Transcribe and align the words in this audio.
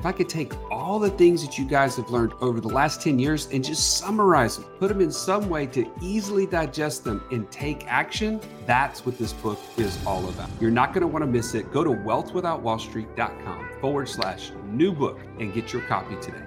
if 0.00 0.06
I 0.06 0.12
could 0.12 0.30
take 0.30 0.54
all 0.70 0.98
the 0.98 1.10
things 1.10 1.44
that 1.44 1.58
you 1.58 1.66
guys 1.66 1.96
have 1.96 2.08
learned 2.08 2.32
over 2.40 2.58
the 2.58 2.68
last 2.68 3.02
10 3.02 3.18
years 3.18 3.48
and 3.52 3.62
just 3.62 3.98
summarize 3.98 4.56
them, 4.56 4.64
put 4.78 4.88
them 4.88 5.02
in 5.02 5.12
some 5.12 5.50
way 5.50 5.66
to 5.66 5.86
easily 6.00 6.46
digest 6.46 7.04
them 7.04 7.22
and 7.30 7.50
take 7.50 7.86
action, 7.86 8.40
that's 8.64 9.04
what 9.04 9.18
this 9.18 9.34
book 9.34 9.58
is 9.76 9.98
all 10.06 10.26
about. 10.30 10.48
You're 10.58 10.70
not 10.70 10.94
going 10.94 11.02
to 11.02 11.06
want 11.06 11.22
to 11.22 11.30
miss 11.30 11.54
it. 11.54 11.70
Go 11.70 11.84
to 11.84 11.90
wealthwithoutwallstreet.com 11.90 13.68
forward 13.78 14.08
slash 14.08 14.52
new 14.68 14.90
book 14.90 15.20
and 15.38 15.52
get 15.52 15.70
your 15.70 15.82
copy 15.82 16.16
today. 16.22 16.46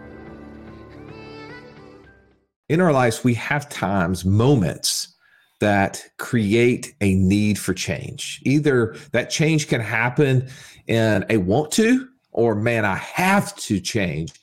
In 2.70 2.82
our 2.82 2.92
lives, 2.92 3.24
we 3.24 3.36
have 3.36 3.70
times, 3.70 4.26
moments 4.26 5.16
that 5.60 6.04
create 6.18 6.96
a 7.02 7.14
need 7.14 7.60
for 7.60 7.76
change. 7.76 8.42
Either 8.46 8.96
that 9.12 9.30
change 9.30 9.68
can 9.68 9.80
happen 9.80 10.50
in 10.88 11.24
a 11.30 11.38
want 11.38 11.72
to 11.74 12.10
or 12.34 12.56
man, 12.56 12.86
I 12.86 12.96
have 12.96 13.56
to 13.56 13.80
change. 13.80 14.34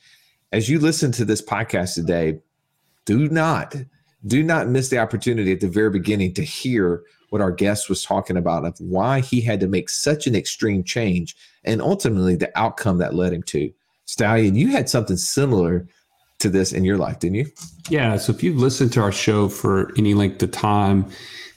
As 0.52 0.68
you 0.68 0.78
listen 0.78 1.12
to 1.12 1.24
this 1.24 1.42
podcast 1.42 1.94
today, 1.94 2.40
do 3.04 3.28
not 3.28 3.76
do 4.26 4.42
not 4.42 4.68
miss 4.68 4.88
the 4.88 4.98
opportunity 4.98 5.52
at 5.52 5.60
the 5.60 5.68
very 5.68 5.90
beginning 5.90 6.34
to 6.34 6.42
hear 6.42 7.02
what 7.30 7.40
our 7.40 7.52
guest 7.52 7.88
was 7.88 8.02
talking 8.02 8.36
about 8.36 8.64
of 8.64 8.78
why 8.78 9.20
he 9.20 9.40
had 9.40 9.60
to 9.60 9.66
make 9.66 9.88
such 9.88 10.26
an 10.26 10.34
extreme 10.34 10.84
change 10.84 11.36
and 11.64 11.80
ultimately 11.80 12.36
the 12.36 12.50
outcome 12.58 12.98
that 12.98 13.14
led 13.14 13.32
him 13.32 13.42
to. 13.44 13.72
Stallion, 14.04 14.56
you 14.56 14.68
had 14.68 14.88
something 14.88 15.16
similar 15.16 15.86
to 16.40 16.50
this 16.50 16.72
in 16.72 16.84
your 16.84 16.98
life, 16.98 17.18
didn't 17.20 17.36
you? 17.36 17.46
Yeah. 17.88 18.16
So 18.16 18.32
if 18.32 18.42
you've 18.42 18.56
listened 18.56 18.92
to 18.94 19.00
our 19.00 19.12
show 19.12 19.48
for 19.48 19.92
any 19.96 20.14
length 20.14 20.42
of 20.42 20.50
time, 20.50 21.06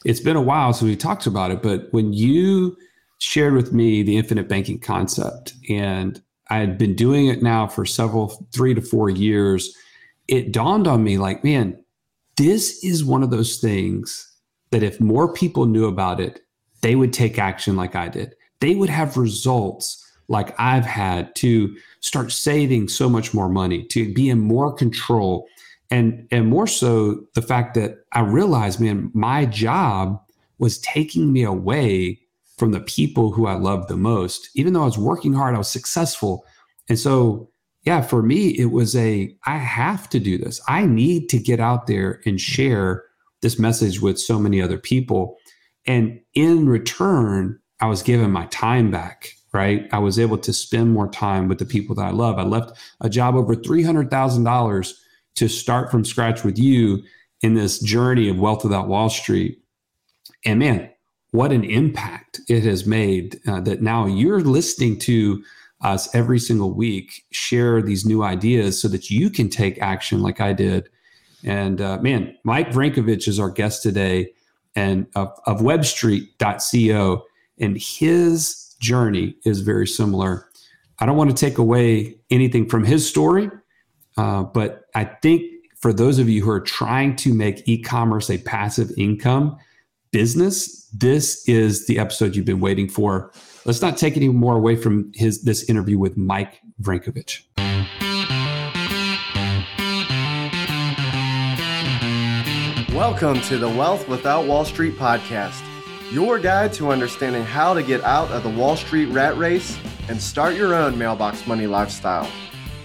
it's 0.06 0.20
been 0.20 0.36
a 0.36 0.42
while 0.42 0.74
since 0.74 0.88
we 0.88 0.96
talked 0.96 1.26
about 1.26 1.52
it. 1.52 1.64
But 1.64 1.88
when 1.92 2.14
you 2.14 2.78
shared 3.24 3.54
with 3.54 3.72
me 3.72 4.04
the 4.04 4.18
infinite 4.18 4.50
banking 4.50 4.80
concept. 4.80 5.54
And 5.70 6.22
I 6.50 6.58
had 6.58 6.78
been 6.78 6.96
doing 6.96 7.28
it 7.28 7.42
now 7.42 7.68
for 7.68 7.86
several, 7.86 8.48
three 8.52 8.74
to 8.74 8.82
four 8.82 9.10
years. 9.10 9.76
It 10.28 10.52
dawned 10.52 10.88
on 10.88 11.04
me 11.04 11.18
like, 11.18 11.44
man, 11.44 11.78
this 12.36 12.84
is 12.84 13.06
one 13.06 13.24
of 13.24 13.32
those 13.32 13.58
things 13.58 14.30
that 14.72 14.84
if 14.84 15.00
more 15.00 15.32
people 15.34 15.66
knew 15.66 15.86
about 15.86 16.20
it, 16.20 16.42
they 16.82 16.96
would 16.96 17.14
take 17.14 17.40
action 17.40 17.76
like 17.76 17.96
I 17.96 18.10
did. 18.10 18.36
They 18.60 18.76
would 18.76 18.90
have 18.90 19.18
results 19.18 20.00
like 20.28 20.60
I've 20.60 20.86
had 20.86 21.34
to 21.36 21.76
start 22.02 22.32
saving 22.32 22.88
so 22.88 23.10
much 23.10 23.34
more 23.34 23.50
money, 23.50 23.84
to 23.86 24.14
be 24.14 24.30
in 24.30 24.40
more 24.40 24.74
control. 24.74 25.48
And, 25.92 26.28
and 26.32 26.48
more 26.48 26.68
so 26.68 27.22
the 27.36 27.42
fact 27.42 27.76
that 27.76 28.00
I 28.14 28.22
realized, 28.22 28.80
man, 28.80 29.12
my 29.14 29.46
job 29.46 30.20
was 30.58 30.80
taking 30.80 31.32
me 31.32 31.44
away 31.44 32.20
from 32.58 32.72
the 32.72 32.80
people 32.80 33.32
who 33.32 33.48
I 33.48 33.56
loved 33.56 33.90
the 33.90 33.98
most. 33.98 34.50
Even 34.56 34.74
though 34.74 34.84
I 34.84 34.86
was 34.86 34.98
working 34.98 35.34
hard, 35.34 35.56
I 35.56 35.58
was 35.58 35.70
successful. 35.70 36.46
And 36.90 37.00
so, 37.00 37.50
yeah, 37.84 38.02
for 38.02 38.22
me, 38.22 38.50
it 38.50 38.72
was 38.72 38.96
a 38.96 39.36
I 39.46 39.58
have 39.58 40.10
to 40.10 40.20
do 40.20 40.38
this. 40.38 40.62
I 40.68 40.86
need 40.86 41.30
to 41.30 41.40
get 41.40 41.60
out 41.60 41.88
there 41.88 42.22
and 42.26 42.40
share 42.40 43.04
this 43.42 43.60
message 43.60 44.02
with 44.02 44.20
so 44.20 44.40
many 44.40 44.62
other 44.62 44.78
people. 44.78 45.38
And 45.86 46.20
in 46.34 46.68
return, 46.68 47.60
I 47.82 47.88
was 47.88 48.02
given 48.02 48.32
my 48.32 48.46
time 48.46 48.90
back, 48.90 49.34
right? 49.52 49.90
I 49.92 50.00
was 50.00 50.18
able 50.18 50.38
to 50.38 50.54
spend 50.54 50.94
more 50.94 51.10
time 51.10 51.50
with 51.50 51.60
the 51.60 51.66
people 51.66 51.96
that 51.96 52.06
I 52.06 52.12
love. 52.12 52.40
I 52.40 52.44
left 52.44 52.78
a 53.02 53.10
job 53.10 53.36
over 53.36 53.56
$300,000 53.56 54.94
to 55.36 55.48
start 55.50 55.92
from 55.92 56.06
scratch 56.06 56.44
with 56.46 56.58
you 56.58 57.04
in 57.42 57.56
this 57.56 57.80
journey 57.80 58.30
of 58.30 58.40
wealth 58.40 58.64
without 58.64 58.88
Wall 58.88 59.10
Street. 59.10 59.62
And 60.46 60.60
man, 60.60 60.90
what 61.34 61.52
an 61.52 61.64
impact 61.64 62.40
it 62.48 62.64
has 62.64 62.86
made 62.86 63.42
uh, 63.48 63.60
that 63.60 63.82
now 63.82 64.06
you're 64.06 64.42
listening 64.42 65.00
to 65.00 65.44
us 65.82 66.14
every 66.14 66.38
single 66.38 66.72
week 66.72 67.26
share 67.32 67.82
these 67.82 68.06
new 68.06 68.22
ideas 68.22 68.80
so 68.80 68.88
that 68.88 69.10
you 69.10 69.32
can 69.32 69.50
take 69.50 69.82
action 69.82 70.22
like 70.22 70.40
I 70.40 70.54
did. 70.54 70.90
And 71.44 71.82
uh, 71.82 71.98
man, 71.98 72.38
Mike 72.44 72.70
Vranjkovic 72.70 73.28
is 73.28 73.40
our 73.40 73.50
guest 73.50 73.82
today 73.82 74.32
and 74.76 75.08
of, 75.16 75.30
of 75.48 75.60
webstreet.co 75.62 77.24
and 77.60 77.78
his 77.78 78.76
journey 78.80 79.36
is 79.44 79.62
very 79.62 79.88
similar. 79.88 80.48
I 81.00 81.08
don't 81.08 81.18
want 81.18 81.32
to 81.32 81.36
take 81.36 81.58
away 81.58 82.16
anything 82.30 82.70
from 82.70 82.84
his 82.84 83.10
story, 83.10 83.50
uh, 84.18 84.44
but 84.44 84.84
I 84.94 85.06
think 85.06 85.52
for 85.78 85.94
those 85.94 86.20
of 86.20 86.30
you 86.30 86.44
who 86.44 86.52
are 86.52 86.62
trying 86.62 87.16
to 87.18 87.34
make 87.34 87.68
e-commerce 87.68 88.30
a 88.30 88.38
passive 88.38 88.92
income, 89.00 89.58
business, 90.14 90.88
this 90.94 91.46
is 91.50 91.88
the 91.88 91.98
episode 91.98 92.36
you've 92.36 92.46
been 92.46 92.60
waiting 92.60 92.88
for. 92.88 93.34
Let's 93.66 93.82
not 93.82 93.98
take 93.98 94.16
any 94.16 94.30
more 94.30 94.56
away 94.56 94.76
from 94.76 95.12
his 95.16 95.42
this 95.42 95.68
interview 95.68 95.98
with 95.98 96.16
Mike 96.16 96.62
Vranjkovic. 96.82 97.42
Welcome 102.94 103.42
to 103.42 103.58
the 103.58 103.68
Wealth 103.68 104.08
Without 104.08 104.46
Wall 104.46 104.64
Street 104.66 104.96
podcast, 104.98 105.60
your 106.12 106.38
guide 106.38 106.74
to 106.74 106.92
understanding 106.92 107.44
how 107.44 107.74
to 107.74 107.82
get 107.82 108.04
out 108.04 108.30
of 108.30 108.44
the 108.44 108.50
Wall 108.50 108.78
Street 108.78 109.08
rat 109.08 109.36
race 109.36 109.80
and 110.10 110.22
start 110.22 110.54
your 110.54 110.76
own 110.76 110.96
mailbox 110.96 111.48
money 111.48 111.66
lifestyle. 111.66 112.30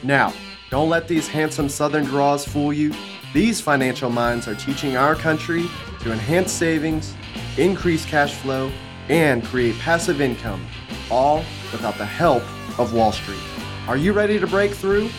Now, 0.02 0.32
don't 0.70 0.88
let 0.88 1.08
these 1.08 1.28
handsome 1.28 1.68
Southern 1.68 2.06
draws 2.06 2.46
fool 2.46 2.72
you. 2.72 2.94
These 3.34 3.60
financial 3.60 4.08
minds 4.08 4.48
are 4.48 4.54
teaching 4.54 4.96
our 4.96 5.14
country 5.14 5.68
to 6.00 6.12
enhance 6.12 6.52
savings, 6.52 7.14
increase 7.56 8.04
cash 8.04 8.34
flow, 8.34 8.70
and 9.08 9.44
create 9.44 9.78
passive 9.78 10.20
income, 10.20 10.66
all 11.10 11.44
without 11.72 11.96
the 11.98 12.06
help 12.06 12.42
of 12.78 12.92
Wall 12.92 13.12
Street. 13.12 13.40
Are 13.86 13.96
you 13.96 14.12
ready 14.12 14.38
to 14.38 14.46
break 14.46 14.72
through? 14.72 15.10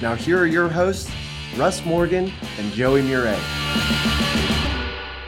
Now, 0.00 0.14
here 0.14 0.38
are 0.38 0.46
your 0.46 0.68
hosts, 0.68 1.10
Russ 1.56 1.84
Morgan 1.84 2.32
and 2.58 2.72
Joey 2.72 3.02
Murray. 3.02 3.38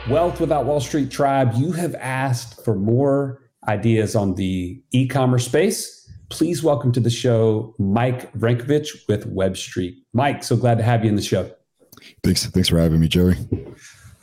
Wealth 0.09 0.39
Without 0.39 0.65
Wall 0.65 0.79
Street 0.79 1.11
Tribe, 1.11 1.53
you 1.55 1.71
have 1.71 1.95
asked 1.95 2.63
for 2.63 2.75
more 2.75 3.41
ideas 3.67 4.15
on 4.15 4.35
the 4.35 4.81
e 4.91 5.07
commerce 5.07 5.45
space. 5.45 6.09
Please 6.29 6.63
welcome 6.63 6.91
to 6.93 6.99
the 6.99 7.09
show 7.09 7.75
Mike 7.77 8.31
Vranjkovic 8.33 9.07
with 9.07 9.25
Web 9.25 9.57
Street. 9.57 9.97
Mike, 10.13 10.43
so 10.43 10.55
glad 10.55 10.77
to 10.77 10.83
have 10.83 11.03
you 11.03 11.09
in 11.09 11.15
the 11.15 11.21
show. 11.21 11.51
Thanks. 12.23 12.45
Thanks 12.45 12.69
for 12.69 12.79
having 12.79 12.99
me, 12.99 13.07
Joey. 13.07 13.35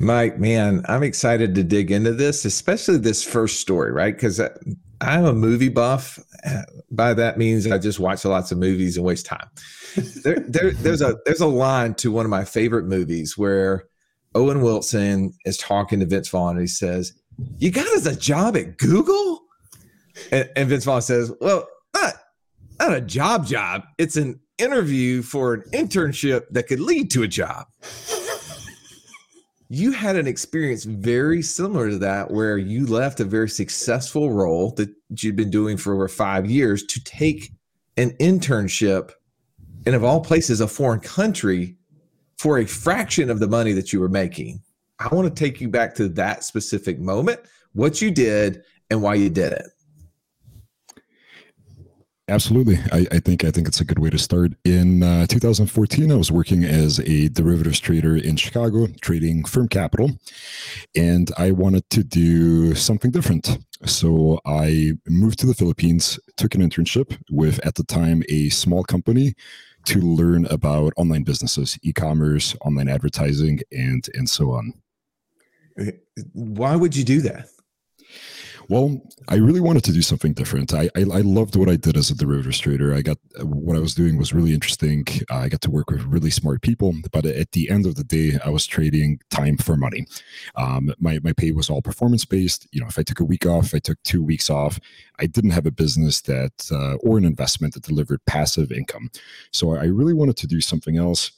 Mike, 0.00 0.38
man, 0.38 0.84
I'm 0.88 1.03
excited 1.03 1.54
to 1.56 1.64
dig 1.64 1.91
into 1.91 2.12
this, 2.12 2.44
especially 2.44 2.98
this 2.98 3.25
first 3.25 3.60
story, 3.60 3.91
right? 3.91 4.14
Because 4.14 4.38
uh, 4.38 4.56
I'm 5.00 5.25
a 5.25 5.32
movie 5.32 5.69
buff. 5.69 6.19
Uh, 6.47 6.62
by 6.91 7.14
that 7.14 7.36
means 7.36 7.66
I 7.66 7.78
just 7.78 7.98
watch 7.98 8.25
lots 8.25 8.53
of 8.53 8.58
movies 8.58 8.97
and 8.97 9.04
waste 9.04 9.26
time. 9.26 9.48
there, 10.22 10.38
there, 10.38 10.70
there's 10.72 11.03
a 11.03 11.16
there's 11.25 11.41
a 11.41 11.47
line 11.47 11.94
to 11.94 12.12
one 12.12 12.25
of 12.25 12.31
my 12.31 12.44
favorite 12.44 12.87
movies 12.87 13.37
where 13.37 13.88
Owen 14.34 14.62
Wilson 14.62 15.32
is 15.44 15.56
talking 15.56 15.98
to 16.00 16.06
Vince 16.06 16.28
Vaughn 16.28 16.53
and 16.53 16.60
he 16.60 16.66
says, 16.69 17.12
"You 17.58 17.72
got 17.72 17.88
us 17.88 18.06
a 18.06 18.16
job 18.16 18.56
at 18.56 18.78
Google," 18.78 19.42
and, 20.31 20.48
and 20.54 20.69
Vince 20.69 20.84
Vaughn 20.84 21.03
says, 21.03 21.32
"Well, 21.41 21.69
not 21.94 22.14
not 22.78 22.94
a 22.94 23.00
job 23.00 23.47
job. 23.47 23.82
It's 23.98 24.16
an 24.16 24.38
interview 24.58 25.22
for 25.22 25.54
an 25.54 25.62
internship 25.72 26.44
that 26.50 26.69
could 26.69 26.81
lead 26.81 27.10
to 27.12 27.25
a 27.25 27.28
job." 27.28 27.66
You 29.69 29.93
had 29.93 30.17
an 30.17 30.27
experience 30.27 30.85
very 30.85 31.43
similar 31.43 31.91
to 31.91 31.99
that 31.99 32.31
where 32.31 32.56
you 32.56 32.87
left 32.87 33.20
a 33.20 33.25
very 33.25 33.49
successful 33.49 34.32
role 34.32 34.70
that 34.73 34.88
you'd 35.11 35.37
been 35.37 35.50
doing 35.50 35.76
for 35.76 35.93
over 35.93 36.09
five 36.09 36.50
years 36.50 36.82
to 36.85 37.03
take 37.05 37.53
an 37.99 38.11
internship 38.12 39.11
in 39.87 39.94
of 39.94 40.05
all 40.05 40.20
places 40.20 40.61
a 40.61 40.69
foreign 40.69 41.00
country 41.00 41.76
for 42.38 42.59
a 42.59 42.65
fraction 42.67 43.29
of 43.29 43.41
the 43.41 43.49
money 43.49 43.73
that 43.73 43.93
you 43.93 44.00
were 44.00 44.09
making. 44.09 44.62
I 44.99 45.15
want 45.15 45.29
to 45.29 45.44
take 45.44 45.61
you 45.61 45.69
back 45.69 45.94
to 45.97 46.09
that 46.11 46.44
specific 46.44 46.99
moment 46.99 47.41
what 47.75 48.00
you 48.00 48.11
did 48.11 48.62
and 48.91 49.03
why 49.03 49.14
you 49.14 49.29
did 49.29 49.53
it 49.53 49.67
Absolutely, 52.30 52.78
I, 52.92 53.06
I, 53.10 53.19
think 53.20 53.42
I 53.42 53.50
think 53.50 53.69
it's 53.69 53.80
a 53.80 53.86
good 53.86 53.98
way 53.98 54.10
to 54.10 54.19
start. 54.19 54.52
In 54.62 55.02
uh, 55.02 55.26
2014, 55.26 56.12
I 56.12 56.14
was 56.14 56.30
working 56.30 56.62
as 56.62 56.98
a 57.00 57.30
derivatives 57.30 57.80
trader 57.80 58.19
in 58.19 58.36
Chicago, 58.36 58.86
trading 59.00 59.44
firm 59.44 59.66
capital, 59.66 60.10
and 60.94 61.30
I 61.38 61.52
wanted 61.52 61.88
to 61.88 62.04
do 62.04 62.75
something 62.75 63.10
different. 63.10 63.56
So 63.86 64.40
I 64.44 64.92
moved 65.08 65.38
to 65.38 65.46
the 65.46 65.54
Philippines, 65.54 66.20
took 66.36 66.54
an 66.54 66.60
internship 66.60 67.16
with 67.30 67.64
at 67.64 67.76
the 67.76 67.84
time 67.84 68.22
a 68.28 68.50
small 68.50 68.84
company 68.84 69.32
to 69.86 69.98
learn 69.98 70.44
about 70.46 70.92
online 70.98 71.22
businesses, 71.22 71.78
e-commerce, 71.82 72.54
online 72.60 72.90
advertising, 72.90 73.60
and 73.72 74.06
and 74.12 74.28
so 74.28 74.50
on. 74.50 74.75
Why 76.34 76.76
would 76.76 76.94
you 76.94 77.04
do 77.04 77.22
that? 77.22 77.48
Well, 78.70 79.00
I 79.29 79.37
really 79.37 79.61
wanted 79.61 79.85
to 79.85 79.93
do 79.93 80.03
something 80.03 80.35
different. 80.35 80.75
I, 80.75 80.91
I, 80.94 81.00
I 81.00 81.20
loved 81.23 81.56
what 81.56 81.70
I 81.70 81.76
did 81.76 81.97
as 81.97 82.11
a 82.11 82.15
derivatives 82.15 82.59
trader. 82.59 82.93
I 82.93 83.00
got 83.00 83.17
what 83.43 83.76
I 83.76 83.81
was 83.81 83.94
doing 83.94 84.19
was 84.19 84.35
really 84.35 84.53
interesting. 84.53 85.06
Uh, 85.31 85.37
I 85.37 85.49
got 85.49 85.62
to 85.62 85.70
work 85.70 85.91
with 85.91 86.03
really 86.03 86.29
smart 86.29 86.61
people, 86.61 86.94
but 87.11 87.25
at 87.25 87.53
the 87.53 87.70
end 87.70 87.87
of 87.87 87.94
the 87.94 88.05
day, 88.05 88.38
I 88.44 88.50
was 88.50 88.67
trading 88.67 89.20
time 89.31 89.56
for 89.56 89.75
money. 89.75 90.05
Um, 90.56 90.93
my 90.99 91.19
my 91.25 91.32
pay 91.32 91.53
was 91.53 91.70
all 91.70 91.81
performance 91.81 92.26
based. 92.26 92.69
You 92.70 92.82
know, 92.82 92.88
if 92.88 92.99
I 92.99 93.03
took 93.03 93.20
a 93.20 93.25
week 93.25 93.47
off, 93.47 93.75
I 93.75 93.79
took 93.79 94.03
two 94.03 94.23
weeks 94.23 94.50
off. 94.50 94.79
I 95.19 95.25
didn't 95.25 95.50
have 95.53 95.64
a 95.64 95.71
business 95.71 96.21
that 96.23 96.69
uh, 96.71 96.97
or 96.97 97.17
an 97.17 97.25
investment 97.25 97.73
that 97.73 97.85
delivered 97.85 98.21
passive 98.26 98.71
income. 98.71 99.11
So 99.50 99.76
I 99.76 99.85
really 99.85 100.14
wanted 100.14 100.37
to 100.38 100.47
do 100.47 100.61
something 100.61 100.99
else. 100.99 101.32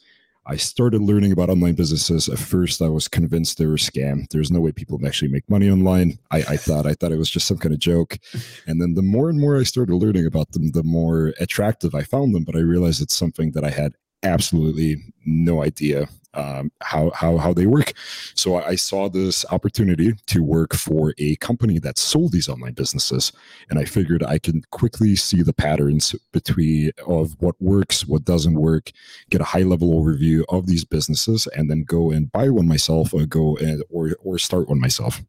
I 0.51 0.57
started 0.57 1.01
learning 1.01 1.31
about 1.31 1.49
online 1.49 1.75
businesses. 1.75 2.29
At 2.29 2.41
first, 2.41 2.83
I 2.83 2.89
was 2.89 3.07
convinced 3.07 3.57
they 3.57 3.67
were 3.67 3.75
a 3.75 3.77
scam. 3.77 4.29
There's 4.31 4.51
no 4.51 4.59
way 4.59 4.73
people 4.73 4.99
actually 5.07 5.31
make 5.31 5.49
money 5.49 5.71
online. 5.71 6.19
I, 6.33 6.39
I 6.39 6.57
thought 6.57 6.87
I 6.87 6.95
thought 6.95 7.13
it 7.13 7.19
was 7.19 7.31
just 7.31 7.47
some 7.47 7.57
kind 7.57 7.73
of 7.73 7.79
joke. 7.79 8.19
And 8.67 8.83
then 8.83 8.95
the 8.95 9.03
more 9.03 9.31
and 9.31 9.39
more 9.39 9.57
I 9.57 9.63
started 9.63 9.95
learning 9.95 10.27
about 10.27 10.51
them, 10.51 10.73
the 10.73 10.83
more 10.83 11.35
attractive 11.39 11.95
I 11.95 12.03
found 12.03 12.35
them. 12.35 12.43
But 12.43 12.57
I 12.57 12.61
realized 12.61 13.01
it's 13.01 13.15
something 13.15 13.53
that 13.53 13.65
I 13.65 13.71
had 13.71 13.95
absolutely 14.25 14.97
no 15.25 15.63
idea 15.63 16.09
um, 16.35 16.71
how 16.81 17.11
how 17.11 17.37
how 17.37 17.53
they 17.53 17.67
work. 17.67 17.93
So 18.35 18.57
I 18.57 18.77
saw 18.77 19.09
this 19.09 19.45
opportunity 19.51 20.15
to 20.27 20.43
work 20.43 20.75
for 20.75 21.15
a 21.19 21.37
company 21.37 21.79
that 21.81 21.99
sold 21.99 22.33
these 22.33 22.49
online 22.49 22.73
businesses, 22.73 23.33
and 23.69 23.79
I 23.79 23.85
figured 23.85 24.23
I 24.23 24.39
can 24.39 24.63
quickly 24.71 25.17
see 25.17 25.43
the 25.43 25.53
patterns 25.53 26.15
between 26.33 26.93
of 27.07 27.37
what 27.41 27.61
works, 27.61 28.07
what 28.07 28.25
doesn't 28.25 28.55
work, 28.55 28.91
get 29.31 29.41
a 29.41 29.45
high 29.45 29.63
level 29.63 29.93
overview 29.93 30.45
of 30.49 30.67
these 30.67 30.85
businesses, 30.85 31.47
and 31.49 31.71
then 31.71 31.85
go 31.85 32.11
and 32.11 32.31
buy 32.31 32.49
one 32.49 32.69
myself, 32.69 33.13
or 33.13 33.27
go 33.27 33.57
and 33.57 33.83
or 33.91 34.17
or 34.23 34.39
start 34.39 34.69
one 34.69 34.81
myself. 34.81 35.23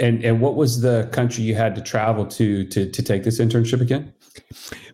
And 0.00 0.24
and 0.24 0.40
what 0.40 0.56
was 0.56 0.80
the 0.80 1.08
country 1.12 1.44
you 1.44 1.54
had 1.54 1.74
to 1.76 1.80
travel 1.80 2.26
to 2.26 2.64
to 2.64 2.90
to 2.90 3.02
take 3.02 3.24
this 3.24 3.40
internship 3.40 3.80
again? 3.80 4.12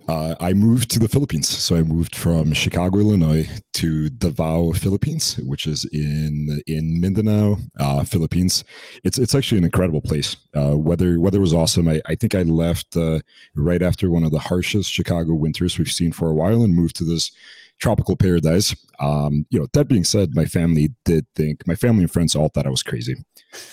Uh, 0.08 0.34
I 0.40 0.52
moved 0.52 0.90
to 0.90 0.98
the 0.98 1.08
Philippines. 1.08 1.48
So 1.48 1.76
I 1.76 1.82
moved 1.82 2.16
from 2.16 2.52
Chicago, 2.52 2.98
Illinois 2.98 3.48
to 3.74 4.08
Davao, 4.10 4.72
Philippines, 4.72 5.38
which 5.38 5.66
is 5.66 5.84
in 5.92 6.60
in 6.66 7.00
Mindanao, 7.00 7.58
uh, 7.78 8.04
Philippines. 8.04 8.64
It's 9.04 9.18
it's 9.18 9.34
actually 9.34 9.58
an 9.58 9.64
incredible 9.64 10.00
place. 10.00 10.36
Uh, 10.56 10.76
weather 10.76 11.20
weather 11.20 11.40
was 11.40 11.54
awesome. 11.54 11.88
I, 11.88 12.00
I 12.06 12.14
think 12.14 12.34
I 12.34 12.42
left 12.42 12.96
uh, 12.96 13.20
right 13.54 13.82
after 13.82 14.10
one 14.10 14.24
of 14.24 14.32
the 14.32 14.38
harshest 14.38 14.90
Chicago 14.90 15.34
winters 15.34 15.78
we've 15.78 15.92
seen 15.92 16.12
for 16.12 16.28
a 16.28 16.34
while 16.34 16.62
and 16.62 16.74
moved 16.74 16.96
to 16.96 17.04
this 17.04 17.30
tropical 17.80 18.16
paradise. 18.16 18.76
Um, 19.00 19.46
you 19.50 19.58
know, 19.58 19.66
that 19.72 19.88
being 19.88 20.04
said, 20.04 20.34
my 20.34 20.44
family 20.44 20.92
did 21.04 21.26
think 21.34 21.66
my 21.66 21.74
family 21.74 22.02
and 22.02 22.12
friends 22.12 22.36
all 22.36 22.48
thought 22.48 22.66
I 22.66 22.70
was 22.70 22.82
crazy. 22.82 23.16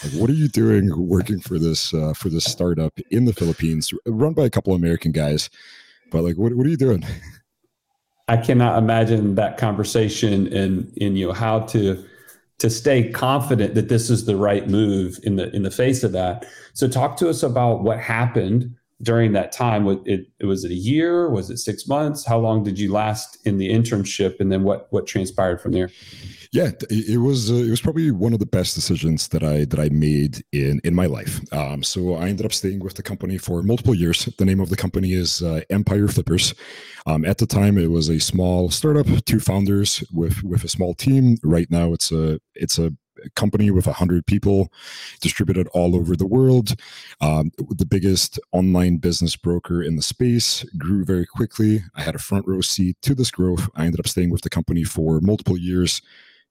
Like, 0.04 0.13
what 0.13 0.30
are 0.30 0.33
you 0.33 0.48
doing 0.48 0.92
working 0.95 1.39
for 1.39 1.59
this 1.59 1.94
uh, 1.94 2.13
for 2.13 2.30
this 2.30 2.45
startup 2.45 2.98
in 3.12 3.25
the 3.25 3.33
Philippines, 3.33 3.94
run 4.06 4.33
by 4.33 4.45
a 4.45 4.50
couple 4.50 4.74
of 4.74 4.81
American 4.81 5.12
guys? 5.12 5.50
But 6.12 6.24
like, 6.24 6.38
what 6.38 6.54
what 6.56 6.65
are 6.65 6.69
you 6.69 6.77
doing? 6.77 7.06
I 8.30 8.38
cannot 8.38 8.77
imagine 8.77 9.36
that 9.36 9.57
conversation 9.57 10.51
and 10.54 10.92
in 10.98 11.15
you 11.15 11.27
know 11.27 11.33
how 11.33 11.59
to 11.68 12.04
to 12.59 12.69
stay 12.69 13.09
confident 13.12 13.75
that 13.75 13.88
this 13.88 14.09
is 14.09 14.25
the 14.25 14.36
right 14.36 14.68
move 14.68 15.19
in 15.24 15.36
the 15.36 15.54
in 15.56 15.63
the 15.63 15.71
face 15.71 16.04
of 16.04 16.12
that. 16.13 16.45
So 16.74 16.88
talk 16.88 17.18
to 17.18 17.30
us 17.30 17.44
about 17.44 17.83
what 17.83 18.00
happened 18.00 18.75
during 19.01 19.33
that 19.33 19.51
time. 19.51 19.88
It, 20.05 20.27
it 20.39 20.45
was 20.45 20.63
it 20.63 20.71
a 20.71 20.75
year? 20.75 21.29
Was 21.29 21.49
it 21.49 21.57
six 21.57 21.88
months? 21.88 22.25
How 22.25 22.39
long 22.39 22.63
did 22.63 22.79
you 22.79 22.91
last 22.91 23.38
in 23.45 23.57
the 23.57 23.69
internship? 23.69 24.39
And 24.39 24.51
then 24.51 24.63
what 24.63 24.88
what 24.91 25.05
transpired 25.07 25.61
from 25.61 25.71
there? 25.71 25.89
Yeah, 26.53 26.71
it 26.89 27.19
was 27.19 27.51
uh, 27.51 27.55
it 27.55 27.69
was 27.69 27.81
probably 27.81 28.09
one 28.09 28.33
of 28.33 28.39
the 28.39 28.45
best 28.45 28.73
decisions 28.73 29.27
that 29.29 29.44
I 29.44 29.65
that 29.65 29.79
I 29.79 29.89
made 29.89 30.44
in 30.51 30.79
in 30.83 30.95
my 30.95 31.05
life. 31.05 31.41
Um, 31.53 31.83
so 31.83 32.15
I 32.15 32.29
ended 32.29 32.45
up 32.45 32.53
staying 32.53 32.79
with 32.79 32.95
the 32.95 33.03
company 33.03 33.38
for 33.38 33.61
multiple 33.61 33.94
years. 33.94 34.25
The 34.38 34.45
name 34.45 34.59
of 34.59 34.69
the 34.69 34.77
company 34.77 35.13
is 35.13 35.44
uh, 35.44 35.61
Empire 35.69 36.07
Flippers. 36.07 36.53
Um, 37.05 37.25
at 37.25 37.38
the 37.38 37.45
time, 37.45 37.77
it 37.77 37.91
was 37.91 38.09
a 38.09 38.19
small 38.19 38.69
startup, 38.69 39.07
two 39.25 39.39
founders 39.39 40.03
with 40.11 40.41
with 40.44 40.63
a 40.63 40.69
small 40.69 40.94
team. 40.94 41.38
Right 41.44 41.69
now, 41.69 41.94
it's 41.94 42.11
a 42.11 42.39
it's 42.55 42.79
a 42.79 42.94
company 43.35 43.71
with 43.71 43.85
100 43.85 44.25
people 44.25 44.71
distributed 45.21 45.68
all 45.69 45.95
over 45.95 46.15
the 46.15 46.27
world. 46.27 46.75
Um, 47.21 47.51
the 47.57 47.85
biggest 47.85 48.39
online 48.51 48.97
business 48.97 49.35
broker 49.35 49.81
in 49.81 49.95
the 49.95 50.01
space 50.01 50.63
grew 50.77 51.06
very 51.06 51.25
quickly. 51.25 51.83
I 51.95 52.01
had 52.01 52.15
a 52.15 52.19
front 52.19 52.47
row 52.47 52.62
seat 52.62 52.97
to 53.03 53.15
this 53.15 53.31
growth. 53.31 53.69
I 53.75 53.85
ended 53.85 54.00
up 54.00 54.07
staying 54.07 54.29
with 54.29 54.41
the 54.41 54.50
company 54.50 54.83
for 54.83 55.19
multiple 55.19 55.57
years 55.57 56.01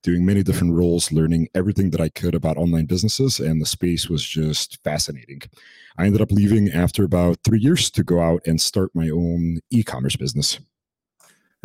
doing 0.02 0.25
many 0.25 0.43
different 0.43 0.73
roles, 0.73 1.11
learning 1.11 1.49
everything 1.52 1.90
that 1.90 2.00
I 2.00 2.08
could 2.08 2.34
about 2.34 2.56
online 2.56 2.87
businesses, 2.87 3.40
and 3.40 3.61
the 3.61 3.67
space 3.67 4.08
was 4.08 4.25
just 4.25 4.79
fascinating. 4.84 5.43
I 5.99 6.06
ended 6.06 6.20
up 6.20 6.31
leaving 6.31 6.70
after 6.70 7.02
about 7.02 7.38
three 7.43 7.58
years 7.58 7.90
to 7.90 8.05
go 8.05 8.20
out 8.20 8.40
and 8.46 8.61
start 8.61 8.90
my 8.94 9.08
own 9.08 9.58
e 9.70 9.82
commerce 9.82 10.14
business. 10.14 10.61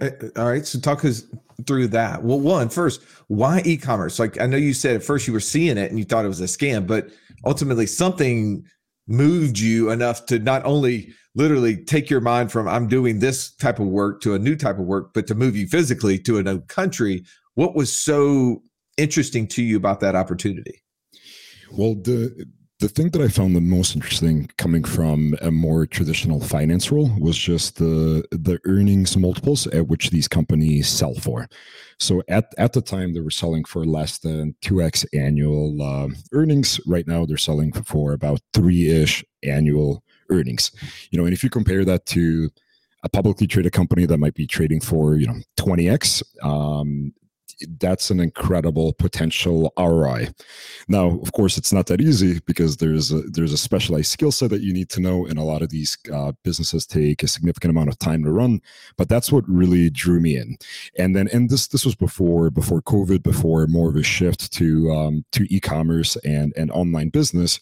Uh, 0.01 0.09
all 0.36 0.50
right, 0.50 0.65
so 0.65 0.80
talk 0.80 1.06
us 1.06 1.24
through 1.68 1.88
that. 1.88 2.24
Well, 2.24 2.39
one 2.39 2.69
first, 2.69 3.01
why 3.27 3.62
e-commerce? 3.65 4.19
Like 4.19 4.42
I 4.42 4.48
know 4.48 4.57
you 4.57 4.74
said 4.74 4.95
at 4.95 5.03
first 5.03 5.27
you 5.27 5.33
were 5.33 5.39
seeing 5.39 5.77
it 5.77 5.92
and 5.92 6.00
you 6.00 6.06
thought 6.06 6.25
it 6.25 6.30
was 6.30 6.42
a 6.42 6.45
scam, 6.45 6.88
but 6.88 7.09
ultimately 7.45 7.86
something 7.86 8.65
moved 9.07 9.59
you 9.59 9.92
enough 9.92 10.25
to 10.25 10.39
not 10.39 10.65
only 10.65 11.13
literally 11.36 11.77
take 11.77 12.09
your 12.09 12.21
mind 12.21 12.51
from 12.51 12.68
I'm 12.68 12.88
doing 12.88 13.19
this 13.19 13.53
type 13.56 13.80
of 13.80 13.88
work 13.88 14.21
to 14.21 14.33
a 14.33 14.39
new 14.39 14.56
type 14.56 14.80
of 14.80 14.86
work, 14.86 15.13
but 15.13 15.27
to 15.27 15.36
move 15.36 15.56
you 15.56 15.68
physically 15.68 16.18
to 16.19 16.39
a 16.39 16.44
new 16.44 16.62
country 16.62 17.24
what 17.56 17.75
was 17.75 17.92
so 17.92 18.63
interesting 18.98 19.48
to 19.48 19.63
you 19.63 19.77
about 19.77 20.00
that 20.01 20.15
opportunity? 20.15 20.81
Well, 21.71 21.95
the 21.95 22.45
the 22.81 22.89
thing 22.89 23.09
that 23.11 23.21
I 23.21 23.27
found 23.27 23.55
the 23.55 23.61
most 23.61 23.95
interesting 23.95 24.49
coming 24.57 24.83
from 24.83 25.35
a 25.39 25.51
more 25.51 25.85
traditional 25.85 26.41
finance 26.41 26.91
role 26.91 27.11
was 27.19 27.37
just 27.37 27.75
the 27.75 28.25
the 28.31 28.59
earnings 28.65 29.15
multiples 29.15 29.67
at 29.67 29.87
which 29.87 30.09
these 30.09 30.27
companies 30.27 30.89
sell 30.89 31.13
for. 31.13 31.47
So 31.99 32.23
at, 32.27 32.51
at 32.57 32.73
the 32.73 32.81
time 32.81 33.13
they 33.13 33.19
were 33.19 33.29
selling 33.29 33.65
for 33.65 33.85
less 33.85 34.17
than 34.17 34.55
2x 34.63 35.05
annual 35.13 35.79
uh, 35.79 36.07
earnings. 36.33 36.79
Right 36.87 37.05
now 37.05 37.23
they're 37.23 37.37
selling 37.37 37.71
for 37.71 38.13
about 38.13 38.41
3ish 38.53 39.23
annual 39.43 40.03
earnings. 40.31 40.71
You 41.11 41.19
know, 41.19 41.25
and 41.25 41.33
if 41.33 41.43
you 41.43 41.51
compare 41.51 41.85
that 41.85 42.07
to 42.07 42.49
a 43.03 43.09
publicly 43.09 43.45
traded 43.45 43.73
company 43.73 44.07
that 44.07 44.17
might 44.17 44.33
be 44.33 44.47
trading 44.47 44.81
for, 44.81 45.15
you 45.15 45.27
know, 45.27 45.39
20x, 45.59 46.23
um, 46.43 47.13
that's 47.79 48.09
an 48.09 48.19
incredible 48.19 48.93
potential 48.93 49.73
ROI. 49.77 50.29
Now, 50.87 51.19
of 51.19 51.31
course, 51.33 51.57
it's 51.57 51.73
not 51.73 51.87
that 51.87 52.01
easy 52.01 52.39
because 52.45 52.77
there's 52.77 53.12
a, 53.12 53.21
there's 53.21 53.53
a 53.53 53.57
specialized 53.57 54.12
skill 54.12 54.31
set 54.31 54.50
that 54.50 54.62
you 54.62 54.74
need 54.74 54.89
to 54.89 55.01
know, 55.01 55.25
and 55.25 55.38
a 55.38 55.43
lot 55.43 55.62
of 55.62 55.69
these 55.69 55.97
uh, 56.13 56.31
businesses 56.43 56.86
take 56.86 57.24
a 57.24 57.27
significant 57.27 57.71
amount 57.71 57.89
of 57.89 58.00
time 58.00 58.24
to 58.24 58.31
run. 58.31 58.62
But 58.97 59.09
that's 59.09 59.31
what 59.31 59.47
really 59.47 59.89
drew 59.89 60.19
me 60.19 60.38
in. 60.38 60.57
And 60.97 61.15
then, 61.15 61.27
and 61.33 61.50
this 61.50 61.67
this 61.67 61.86
was 61.86 61.95
before 61.95 62.50
before 62.50 62.81
COVID, 62.81 63.24
before 63.24 63.67
more 63.67 63.89
of 63.89 63.95
a 63.95 64.03
shift 64.03 64.51
to 64.53 64.91
um, 64.91 65.25
to 65.31 65.45
e-commerce 65.53 66.15
and 66.17 66.53
and 66.57 66.71
online 66.71 67.09
business. 67.09 67.59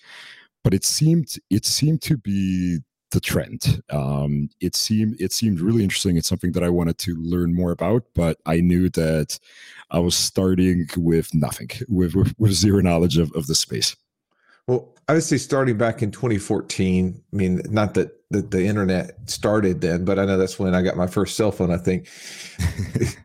But 0.64 0.74
it 0.74 0.84
seemed 0.84 1.36
it 1.50 1.66
seemed 1.66 2.02
to 2.04 2.18
be 2.18 2.80
the 3.12 3.20
trend. 3.20 3.82
Um, 3.90 4.50
it 4.62 4.76
seemed 4.76 5.20
it 5.20 5.34
seemed 5.34 5.60
really 5.60 5.84
interesting. 5.84 6.18
It's 6.18 6.28
something 6.28 6.52
that 6.54 6.64
I 6.64 6.70
wanted 6.70 6.98
to 7.00 7.16
learn 7.16 7.54
more 7.54 7.72
about, 7.72 8.04
but 8.14 8.38
I 8.46 8.62
knew 8.62 8.90
that 8.90 9.40
I 9.92 10.00
was 10.00 10.16
starting 10.16 10.88
with 10.96 11.34
nothing, 11.34 11.70
with 11.88 12.16
with, 12.16 12.34
with 12.38 12.54
zero 12.54 12.82
knowledge 12.82 13.18
of, 13.18 13.32
of 13.36 13.48
the 13.48 13.56
space. 13.56 13.96
Well, 14.68 14.94
I 15.08 15.14
would 15.14 15.24
say 15.24 15.38
starting 15.38 15.78
back 15.78 16.04
in 16.04 16.12
2014. 16.12 17.20
I 17.34 17.36
mean, 17.36 17.62
not 17.72 17.96
that, 17.96 18.12
that 18.30 18.52
the 18.52 18.64
internet 18.64 19.18
started 19.28 19.82
then, 19.82 20.06
but 20.06 20.20
I 20.20 20.26
know 20.26 20.38
that's 20.38 20.60
when 20.60 20.76
I 20.76 20.84
got 20.84 20.96
my 20.96 21.08
first 21.08 21.36
cell 21.36 21.52
phone. 21.52 21.72
I 21.72 21.78
think. 21.78 22.08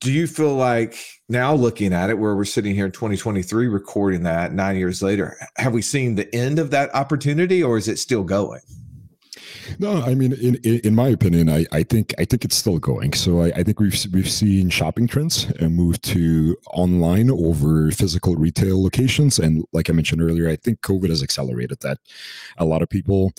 Do 0.00 0.12
you 0.12 0.26
feel 0.26 0.54
like 0.54 0.96
now 1.28 1.54
looking 1.54 1.92
at 1.92 2.10
it, 2.10 2.18
where 2.18 2.34
we're 2.34 2.44
sitting 2.44 2.74
here 2.74 2.86
in 2.86 2.92
2023 2.92 3.68
recording 3.68 4.24
that 4.24 4.52
nine 4.52 4.76
years 4.76 5.00
later, 5.00 5.36
have 5.56 5.72
we 5.72 5.82
seen 5.82 6.16
the 6.16 6.32
end 6.34 6.58
of 6.58 6.70
that 6.70 6.92
opportunity, 6.94 7.62
or 7.62 7.76
is 7.76 7.86
it 7.86 7.98
still 7.98 8.24
going? 8.24 8.62
No, 9.78 10.02
I 10.02 10.14
mean, 10.14 10.32
in 10.32 10.56
in 10.56 10.94
my 10.94 11.08
opinion, 11.08 11.48
I, 11.48 11.66
I 11.72 11.82
think 11.82 12.14
I 12.18 12.24
think 12.24 12.44
it's 12.44 12.56
still 12.56 12.78
going. 12.78 13.12
So 13.12 13.42
I, 13.42 13.46
I 13.48 13.62
think 13.62 13.80
we've 13.80 14.06
we've 14.12 14.30
seen 14.30 14.70
shopping 14.70 15.06
trends 15.06 15.52
move 15.60 16.00
to 16.02 16.56
online 16.72 17.30
over 17.30 17.90
physical 17.90 18.36
retail 18.36 18.82
locations, 18.82 19.38
and 19.38 19.64
like 19.72 19.90
I 19.90 19.92
mentioned 19.92 20.22
earlier, 20.22 20.48
I 20.48 20.56
think 20.56 20.80
COVID 20.80 21.10
has 21.10 21.22
accelerated 21.22 21.80
that. 21.80 21.98
A 22.58 22.64
lot 22.64 22.82
of 22.82 22.88
people 22.88 23.32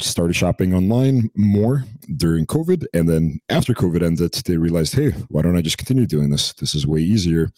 started 0.00 0.34
shopping 0.34 0.74
online 0.74 1.30
more 1.36 1.84
during 2.16 2.46
COVID, 2.46 2.84
and 2.94 3.08
then 3.08 3.40
after 3.48 3.74
COVID 3.74 4.02
ended, 4.02 4.32
they 4.32 4.56
realized, 4.56 4.94
hey, 4.94 5.10
why 5.28 5.42
don't 5.42 5.56
I 5.56 5.62
just 5.62 5.78
continue 5.78 6.06
doing 6.06 6.30
this? 6.30 6.52
This 6.54 6.74
is 6.74 6.86
way 6.86 7.00
easier. 7.00 7.50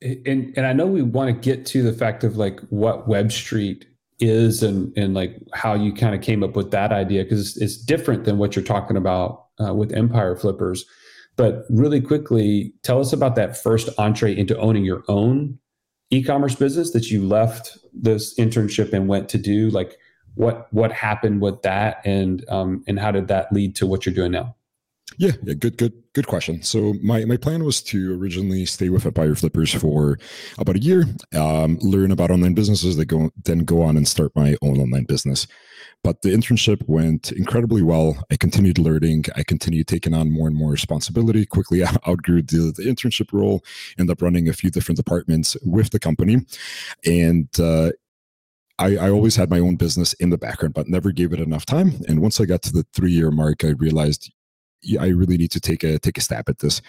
And 0.00 0.52
and 0.56 0.66
I 0.66 0.72
know 0.72 0.86
we 0.86 1.02
want 1.02 1.28
to 1.34 1.40
get 1.40 1.66
to 1.66 1.82
the 1.82 1.92
fact 1.92 2.22
of 2.22 2.36
like 2.36 2.60
what 2.68 3.08
Web 3.08 3.32
Street 3.32 3.86
is 4.20 4.62
and 4.62 4.96
and 4.96 5.14
like 5.14 5.36
how 5.54 5.74
you 5.74 5.92
kind 5.92 6.14
of 6.14 6.20
came 6.20 6.42
up 6.42 6.56
with 6.56 6.70
that 6.72 6.92
idea 6.92 7.22
because 7.22 7.56
it's, 7.56 7.76
different 7.76 8.24
than 8.24 8.36
what 8.38 8.56
you're 8.56 8.64
talking 8.64 8.96
about 8.96 9.46
uh, 9.64 9.72
with 9.72 9.92
empire 9.92 10.36
flippers 10.36 10.84
But 11.38 11.64
really 11.70 12.00
quickly, 12.00 12.74
tell 12.82 13.00
us 13.00 13.12
about 13.12 13.36
that 13.36 13.56
first 13.56 13.88
entree 13.96 14.36
into 14.36 14.58
owning 14.58 14.84
your 14.84 15.04
own 15.06 15.58
e-commerce 16.10 16.56
business 16.56 16.90
that 16.90 17.10
you 17.10 17.26
left 17.26 17.78
this 17.94 18.34
internship 18.38 18.92
and 18.92 19.06
went 19.08 19.28
to 19.30 19.38
do. 19.38 19.70
Like, 19.70 19.96
what 20.34 20.66
what 20.72 20.90
happened 20.92 21.40
with 21.40 21.62
that, 21.62 22.02
and 22.04 22.44
um, 22.48 22.84
and 22.88 22.98
how 22.98 23.12
did 23.12 23.28
that 23.28 23.52
lead 23.52 23.76
to 23.76 23.86
what 23.86 24.04
you're 24.04 24.14
doing 24.14 24.32
now? 24.32 24.56
Yeah, 25.18 25.32
yeah, 25.42 25.54
good, 25.54 25.76
good, 25.76 25.92
good 26.12 26.28
question. 26.28 26.62
So 26.62 26.94
my 27.02 27.24
my 27.24 27.36
plan 27.36 27.64
was 27.64 27.82
to 27.82 28.16
originally 28.16 28.64
stay 28.66 28.88
with 28.88 29.04
Empire 29.04 29.34
Flippers 29.34 29.74
for 29.74 30.16
about 30.58 30.76
a 30.76 30.80
year, 30.80 31.06
um, 31.34 31.76
learn 31.80 32.12
about 32.12 32.30
online 32.30 32.54
businesses, 32.54 32.96
that 32.96 33.06
go 33.06 33.30
then 33.44 33.60
go 33.60 33.82
on 33.82 33.96
and 33.96 34.06
start 34.06 34.30
my 34.36 34.56
own 34.62 34.78
online 34.78 35.04
business. 35.04 35.48
But 36.04 36.22
the 36.22 36.28
internship 36.28 36.88
went 36.88 37.32
incredibly 37.32 37.82
well. 37.82 38.24
I 38.30 38.36
continued 38.36 38.78
learning. 38.78 39.24
I 39.34 39.42
continued 39.42 39.88
taking 39.88 40.14
on 40.14 40.30
more 40.30 40.46
and 40.46 40.56
more 40.56 40.70
responsibility. 40.70 41.44
Quickly 41.46 41.82
outgrew 42.08 42.42
the, 42.42 42.72
the 42.76 42.84
internship 42.84 43.32
role. 43.32 43.64
Ended 43.98 44.12
up 44.12 44.22
running 44.22 44.48
a 44.48 44.52
few 44.52 44.70
different 44.70 44.98
departments 44.98 45.56
with 45.64 45.90
the 45.90 45.98
company, 45.98 46.46
and 47.04 47.48
uh, 47.58 47.90
I, 48.78 48.96
I, 48.96 49.10
always 49.10 49.34
had 49.34 49.50
my 49.50 49.58
own 49.58 49.74
business 49.74 50.12
in 50.14 50.30
the 50.30 50.38
background, 50.38 50.74
but 50.74 50.86
never 50.86 51.10
gave 51.10 51.32
it 51.32 51.40
enough 51.40 51.66
time. 51.66 51.94
And 52.06 52.22
once 52.22 52.40
I 52.40 52.44
got 52.44 52.62
to 52.62 52.72
the 52.72 52.86
three 52.94 53.10
year 53.10 53.32
mark, 53.32 53.64
I 53.64 53.70
realized 53.70 54.32
I 55.00 55.08
really 55.08 55.36
need 55.36 55.50
to 55.52 55.60
take 55.60 55.82
a 55.82 55.98
take 55.98 56.18
a 56.18 56.20
stab 56.20 56.48
at 56.48 56.58
this. 56.58 56.80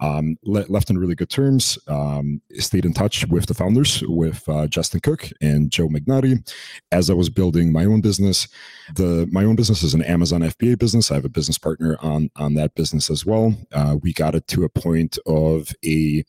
Um, 0.00 0.36
le- 0.42 0.66
left 0.68 0.90
in 0.90 0.98
really 0.98 1.14
good 1.14 1.30
terms. 1.30 1.78
Um, 1.88 2.40
stayed 2.58 2.84
in 2.84 2.94
touch 2.94 3.26
with 3.28 3.46
the 3.46 3.54
founders, 3.54 4.02
with 4.06 4.48
uh, 4.48 4.66
Justin 4.66 5.00
Cooke 5.00 5.30
and 5.40 5.70
Joe 5.70 5.88
Magnotti, 5.88 6.46
as 6.90 7.10
I 7.10 7.14
was 7.14 7.28
building 7.28 7.72
my 7.72 7.84
own 7.84 8.00
business. 8.00 8.48
The 8.94 9.28
my 9.30 9.44
own 9.44 9.56
business 9.56 9.82
is 9.82 9.94
an 9.94 10.02
Amazon 10.02 10.40
FBA 10.40 10.78
business. 10.78 11.10
I 11.10 11.14
have 11.14 11.24
a 11.24 11.30
business 11.30 11.58
partner 11.58 11.96
on 12.00 12.30
on 12.36 12.54
that 12.54 12.74
business 12.74 13.10
as 13.10 13.26
well. 13.26 13.54
Uh, 13.72 13.96
we 14.02 14.12
got 14.12 14.34
it 14.34 14.48
to 14.48 14.64
a 14.64 14.68
point 14.68 15.18
of 15.26 15.68
a 15.84 16.24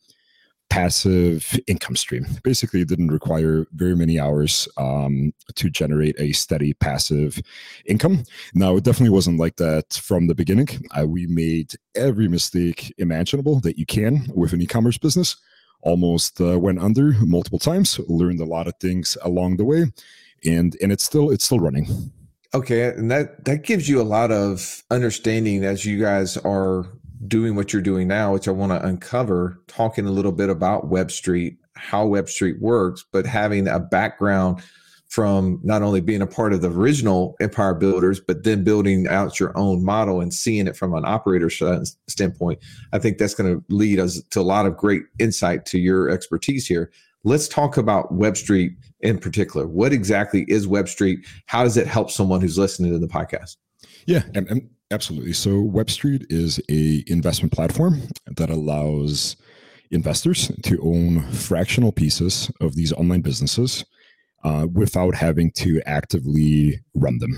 passive 0.70 1.60
income 1.68 1.96
stream. 1.96 2.26
Basically, 2.44 2.82
it 2.82 2.88
didn't 2.88 3.12
require 3.12 3.66
very 3.74 3.96
many 3.96 4.20
hours 4.20 4.68
um, 4.78 5.34
to 5.56 5.70
generate 5.70 6.20
a 6.20 6.32
steady 6.34 6.74
passive 6.74 7.40
income. 7.86 8.24
Now, 8.54 8.76
it 8.76 8.84
definitely 8.84 9.12
wasn't 9.12 9.40
like 9.40 9.56
that 9.58 9.94
from 9.94 10.28
the 10.28 10.36
beginning. 10.36 10.68
Uh, 10.98 11.08
we 11.08 11.28
made 11.28 11.74
every 11.96 12.28
mistake 12.28 12.94
imaginable 12.98 13.60
that 13.62 13.78
you 13.78 13.86
can 13.86 14.28
with 14.34 14.54
an 14.54 14.62
e 14.62 14.66
commerce 14.66 14.98
business. 14.98 15.38
Almost 15.82 16.42
uh, 16.42 16.60
went 16.60 16.80
under 16.80 17.14
multiple 17.22 17.60
times, 17.60 18.00
learned 18.08 18.40
a 18.40 18.46
lot 18.46 18.68
of 18.68 18.74
things 18.80 19.18
along 19.22 19.58
the 19.58 19.66
way, 19.66 19.86
and 20.44 20.76
and 20.82 20.92
it's 20.92 21.04
still 21.04 21.30
it's 21.30 21.46
still 21.46 21.60
running. 21.60 22.12
Okay, 22.56 22.86
and 22.86 23.12
that 23.12 23.46
that 23.46 23.64
gives 23.64 23.88
you 23.88 24.02
a 24.02 24.04
lot 24.04 24.32
of 24.32 24.84
understanding 24.90 25.64
as 25.64 25.86
you 25.86 26.02
guys 26.02 26.38
are 26.38 26.88
doing 27.28 27.56
what 27.56 27.74
you're 27.74 27.82
doing 27.82 28.08
now, 28.08 28.34
which 28.34 28.48
I 28.48 28.52
want 28.52 28.72
to 28.72 28.86
uncover, 28.86 29.60
talking 29.68 30.06
a 30.06 30.12
little 30.12 30.32
bit 30.32 30.50
about 30.50 30.88
Web 30.88 31.12
Street, 31.12 31.58
how 31.76 32.06
Web 32.06 32.30
Street 32.30 32.62
works, 32.62 33.06
but 33.12 33.26
having 33.26 33.68
a 33.68 33.80
background 33.80 34.62
from 35.08 35.60
not 35.64 35.82
only 35.82 36.02
being 36.02 36.22
a 36.22 36.28
part 36.28 36.52
of 36.52 36.62
the 36.62 36.70
original 36.70 37.36
Empire 37.40 37.74
Builders, 37.74 38.20
but 38.20 38.44
then 38.44 38.64
building 38.64 39.08
out 39.08 39.40
your 39.40 39.58
own 39.58 39.84
model 39.84 40.20
and 40.20 40.34
seeing 40.34 40.68
it 40.68 40.76
from 40.76 40.94
an 40.94 41.06
operator 41.06 41.50
standpoint. 42.08 42.60
I 42.92 43.00
think 43.00 43.18
that's 43.18 43.36
going 43.36 43.56
to 43.56 43.64
lead 43.74 44.00
us 44.00 44.22
to 44.32 44.40
a 44.40 44.42
lot 44.42 44.66
of 44.66 44.76
great 44.76 45.04
insight 45.20 45.66
to 45.68 45.80
your 45.80 46.10
expertise 46.10 46.68
here. 46.68 46.92
Let's 47.24 47.48
talk 47.48 47.78
about 47.78 48.14
Web 48.14 48.36
Street 48.36 48.74
in 49.00 49.18
particular. 49.18 49.68
What 49.68 49.94
exactly 49.94 50.44
is 50.48 50.68
Web 50.68 50.90
Street? 50.90 51.26
How 51.46 51.64
does 51.64 51.78
it 51.78 51.88
help 51.88 52.12
someone 52.12 52.42
who's 52.42 52.58
listening 52.58 52.92
to 52.92 53.00
the 53.00 53.08
podcast? 53.08 53.58
Yeah, 54.08 54.24
and, 54.34 54.48
and 54.50 54.70
Absolutely. 54.92 55.34
So 55.34 55.50
WebStreet 55.64 56.26
is 56.30 56.60
a 56.70 57.04
investment 57.08 57.52
platform 57.52 58.02
that 58.38 58.50
allows 58.50 59.36
investors 59.92 60.52
to 60.64 60.80
own 60.82 61.22
fractional 61.32 61.92
pieces 61.92 62.52
of 62.62 62.76
these 62.76 62.94
online 62.94 63.22
businesses 63.22 63.84
uh, 64.44 64.68
without 64.72 65.16
having 65.16 65.52
to 65.52 65.82
actively 65.86 66.80
run 66.94 67.18
them. 67.18 67.36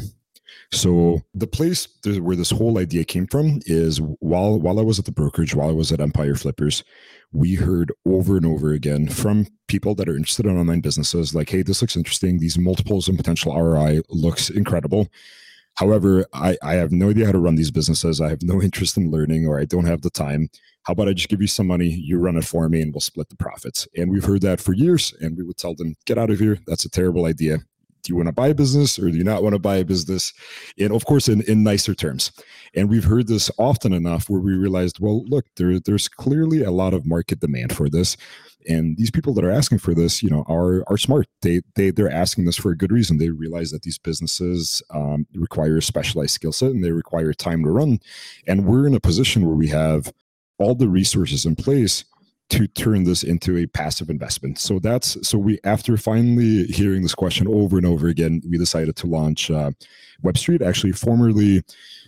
So 0.74 1.22
the 1.34 1.48
place 1.48 1.88
where 2.04 2.36
this 2.36 2.50
whole 2.50 2.77
idea 2.77 3.06
came 3.06 3.27
from 3.27 3.62
is 3.66 4.01
while 4.20 4.60
while 4.60 4.80
I 4.80 4.82
was 4.82 5.00
at 5.00 5.06
the 5.06 5.12
brokerage, 5.12 5.56
while 5.56 5.70
I 5.70 5.74
was 5.74 5.92
at 5.92 6.01
Empire 6.01 6.36
Flippers, 6.36 6.84
we 7.32 7.56
heard 7.56 7.94
over 8.06 8.36
and 8.36 8.46
over 8.46 8.74
again 8.74 9.08
from 9.08 9.48
people 9.68 9.96
that 9.96 10.10
are 10.10 10.16
interested 10.16 10.46
in 10.46 10.58
online 10.58 10.82
businesses, 10.82 11.34
like, 11.34 11.50
"Hey, 11.50 11.62
this 11.62 11.82
looks 11.82 11.96
interesting. 11.96 12.39
These 12.39 12.58
multiples 12.58 13.08
and 13.08 13.18
potential 13.18 13.54
ROI 13.54 14.01
looks 14.10 14.50
incredible." 14.50 15.08
However, 15.77 16.25
I, 16.34 16.57
I 16.63 16.74
have 16.74 16.91
no 16.91 17.12
idea 17.12 17.27
how 17.27 17.31
to 17.31 17.39
run 17.39 17.55
these 17.55 17.72
businesses. 17.72 18.19
I 18.19 18.29
have 18.29 18.41
no 18.41 18.62
interest 18.67 18.98
in 18.98 19.12
learning 19.12 19.48
or 19.48 19.60
I 19.60 19.65
don't 19.65 19.86
have 19.86 20.01
the 20.01 20.10
time. 20.10 20.50
How 20.84 20.93
about 20.93 21.07
I 21.07 21.13
just 21.13 21.29
give 21.29 21.41
you 21.41 21.48
some 21.48 21.67
money, 21.67 21.88
you 21.88 22.17
run 22.17 22.38
it 22.38 22.46
for 22.46 22.69
me, 22.69 22.81
and 22.81 22.93
we'll 22.93 23.01
split 23.01 23.29
the 23.29 23.36
profits? 23.36 23.88
And 23.96 24.10
we've 24.10 24.24
heard 24.24 24.41
that 24.41 24.62
for 24.62 24.74
years. 24.74 25.13
And 25.19 25.38
we 25.38 25.43
would 25.43 25.57
tell 25.57 25.75
them, 25.75 25.96
get 26.05 26.17
out 26.17 26.29
of 26.29 26.39
here. 26.39 26.60
That's 26.65 26.86
a 26.86 26.89
terrible 26.89 27.25
idea. 27.25 27.60
Do 28.08 28.14
you 28.14 28.18
want 28.18 28.28
to 28.28 28.34
buy 28.34 28.48
a 28.48 28.56
business 28.56 28.98
or 28.98 29.12
do 29.12 29.18
you 29.18 29.24
not 29.24 29.44
want 29.44 29.54
to 29.54 29.60
buy 29.60 29.78
a 29.78 29.86
business? 29.86 30.34
And 30.80 30.92
of 30.92 31.06
course, 31.06 31.28
in, 31.28 31.42
in 31.42 31.64
nicer 31.64 31.94
terms. 31.94 32.32
And 32.74 32.90
we've 32.90 33.04
heard 33.04 33.28
this 33.28 33.52
often 33.58 33.94
enough 33.94 34.30
where 34.30 34.40
we 34.40 34.54
realized, 34.54 35.00
well, 35.00 35.24
look, 35.26 35.46
there, 35.58 35.80
there's 35.80 36.08
clearly 36.08 36.64
a 36.64 36.72
lot 36.72 36.94
of 36.94 37.06
market 37.06 37.40
demand 37.40 37.76
for 37.76 37.90
this 37.90 38.18
and 38.68 38.98
these 38.98 39.12
people 39.12 39.34
that 39.34 39.46
are 39.46 39.52
asking 39.52 39.78
for 39.78 39.94
this 39.94 40.22
you 40.22 40.30
know 40.30 40.44
are 40.48 40.84
are 40.88 40.98
smart 40.98 41.28
they 41.42 41.62
they 41.76 41.90
they're 41.90 42.12
asking 42.12 42.46
this 42.46 42.58
for 42.58 42.72
a 42.72 42.78
good 42.78 42.92
reason 42.92 43.18
they 43.18 43.30
realize 43.30 43.72
that 43.72 43.84
these 43.84 43.98
businesses 43.98 44.84
um, 44.92 45.26
require 45.34 45.78
a 45.78 45.82
specialized 45.82 46.32
skill 46.32 46.52
set 46.52 46.72
and 46.72 46.84
they 46.84 46.92
require 46.92 47.34
time 47.34 47.64
to 47.64 47.70
run 47.70 48.00
and 48.46 48.66
we're 48.66 48.88
in 48.88 48.96
a 48.96 49.00
position 49.00 49.46
where 49.46 49.56
we 49.56 49.68
have 49.68 50.12
all 50.60 50.76
the 50.76 50.90
resources 50.90 51.46
in 51.46 51.56
place 51.56 52.04
to 52.50 52.68
turn 52.68 53.04
this 53.04 53.24
into 53.24 53.58
a 53.58 53.66
passive 53.68 54.10
investment 54.10 54.58
so 54.58 54.80
that's 54.80 55.18
so 55.27 55.38
we 55.38 55.60
after 55.63 55.98
finally 55.98 56.66
hearing 56.66 57.01
this 57.01 57.16
question 57.16 57.48
over 57.48 57.77
and 57.77 57.86
over 57.86 58.08
again 58.08 58.42
we 58.50 58.58
decided 58.58 58.96
to 58.96 59.08
launch 59.08 59.51
uh, 59.51 59.72
webstreet 60.24 60.62
actually 60.62 60.92
formerly 60.94 61.62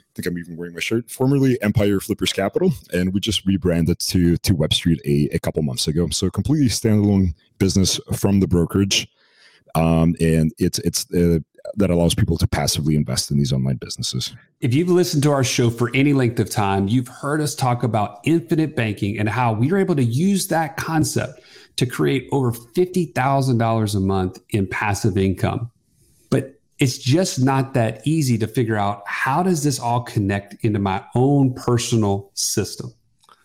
I 0.09 0.11
think 0.15 0.25
I'm 0.25 0.37
even 0.39 0.57
wearing 0.57 0.73
my 0.73 0.79
shirt. 0.79 1.09
Formerly 1.09 1.61
Empire 1.61 1.99
Flippers 1.99 2.33
Capital, 2.33 2.71
and 2.91 3.13
we 3.13 3.19
just 3.19 3.45
rebranded 3.45 3.99
to 3.99 4.37
to 4.37 4.55
Web 4.55 4.73
Street 4.73 4.99
a, 5.05 5.29
a 5.35 5.39
couple 5.39 5.61
months 5.61 5.87
ago. 5.87 6.09
So 6.09 6.31
completely 6.31 6.67
standalone 6.67 7.35
business 7.59 7.99
from 8.13 8.39
the 8.39 8.47
brokerage, 8.47 9.07
um, 9.75 10.15
and 10.19 10.51
it's 10.57 10.79
it's 10.79 11.05
uh, 11.13 11.39
that 11.75 11.89
allows 11.89 12.15
people 12.15 12.37
to 12.37 12.47
passively 12.47 12.95
invest 12.95 13.31
in 13.31 13.37
these 13.37 13.53
online 13.53 13.77
businesses. 13.77 14.35
If 14.61 14.73
you've 14.73 14.89
listened 14.89 15.23
to 15.23 15.31
our 15.31 15.43
show 15.43 15.69
for 15.69 15.91
any 15.93 16.13
length 16.13 16.39
of 16.39 16.49
time, 16.49 16.87
you've 16.87 17.07
heard 17.07 17.41
us 17.41 17.55
talk 17.55 17.83
about 17.83 18.19
infinite 18.23 18.75
banking 18.75 19.19
and 19.19 19.29
how 19.29 19.53
we 19.53 19.71
are 19.71 19.77
able 19.77 19.95
to 19.95 20.03
use 20.03 20.47
that 20.47 20.77
concept 20.77 21.41
to 21.77 21.85
create 21.85 22.27
over 22.31 22.51
$50,000 22.51 23.95
a 23.95 23.99
month 23.99 24.39
in 24.49 24.67
passive 24.67 25.17
income 25.17 25.71
But 26.29 26.59
it's 26.77 26.97
just 26.97 27.41
not 27.41 27.73
that 27.73 28.05
easy 28.05 28.37
to 28.37 28.47
figure 28.47 28.75
out 28.75 29.03
how 29.07 29.43
does 29.43 29.63
this 29.63 29.79
all 29.79 30.01
connect 30.01 30.63
into 30.63 30.79
my 30.79 31.03
own 31.15 31.53
personal 31.53 32.31
system 32.33 32.93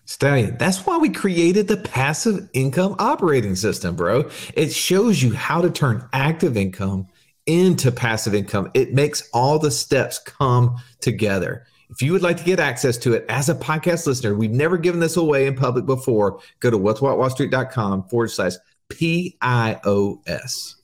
Stallion, 0.06 0.56
that's 0.58 0.84
why 0.84 0.98
we 0.98 1.08
created 1.08 1.66
the 1.66 1.78
passive 1.78 2.48
income 2.52 2.94
operating 2.98 3.56
system, 3.56 3.96
bro. 3.96 4.28
It 4.54 4.70
shows 4.70 5.22
you 5.22 5.32
how 5.32 5.62
to 5.62 5.70
turn 5.70 6.06
active 6.12 6.58
income 6.58 7.08
into 7.46 7.92
passive 7.92 8.34
income. 8.34 8.70
It 8.74 8.94
makes 8.94 9.28
all 9.32 9.58
the 9.58 9.70
steps 9.70 10.18
come 10.18 10.76
together. 11.00 11.66
If 11.90 12.02
you 12.02 12.12
would 12.12 12.22
like 12.22 12.38
to 12.38 12.44
get 12.44 12.58
access 12.58 12.96
to 12.98 13.12
it 13.12 13.24
as 13.28 13.48
a 13.48 13.54
podcast 13.54 14.06
listener, 14.06 14.34
we've 14.34 14.50
never 14.50 14.78
given 14.78 15.00
this 15.00 15.16
away 15.16 15.46
in 15.46 15.54
public 15.54 15.86
before. 15.86 16.40
Go 16.60 16.70
to 16.70 16.78
wealthwithoutwallstreet.com 16.78 18.08
forward 18.08 18.30
slash 18.30 18.54
PIOS. 18.90 20.74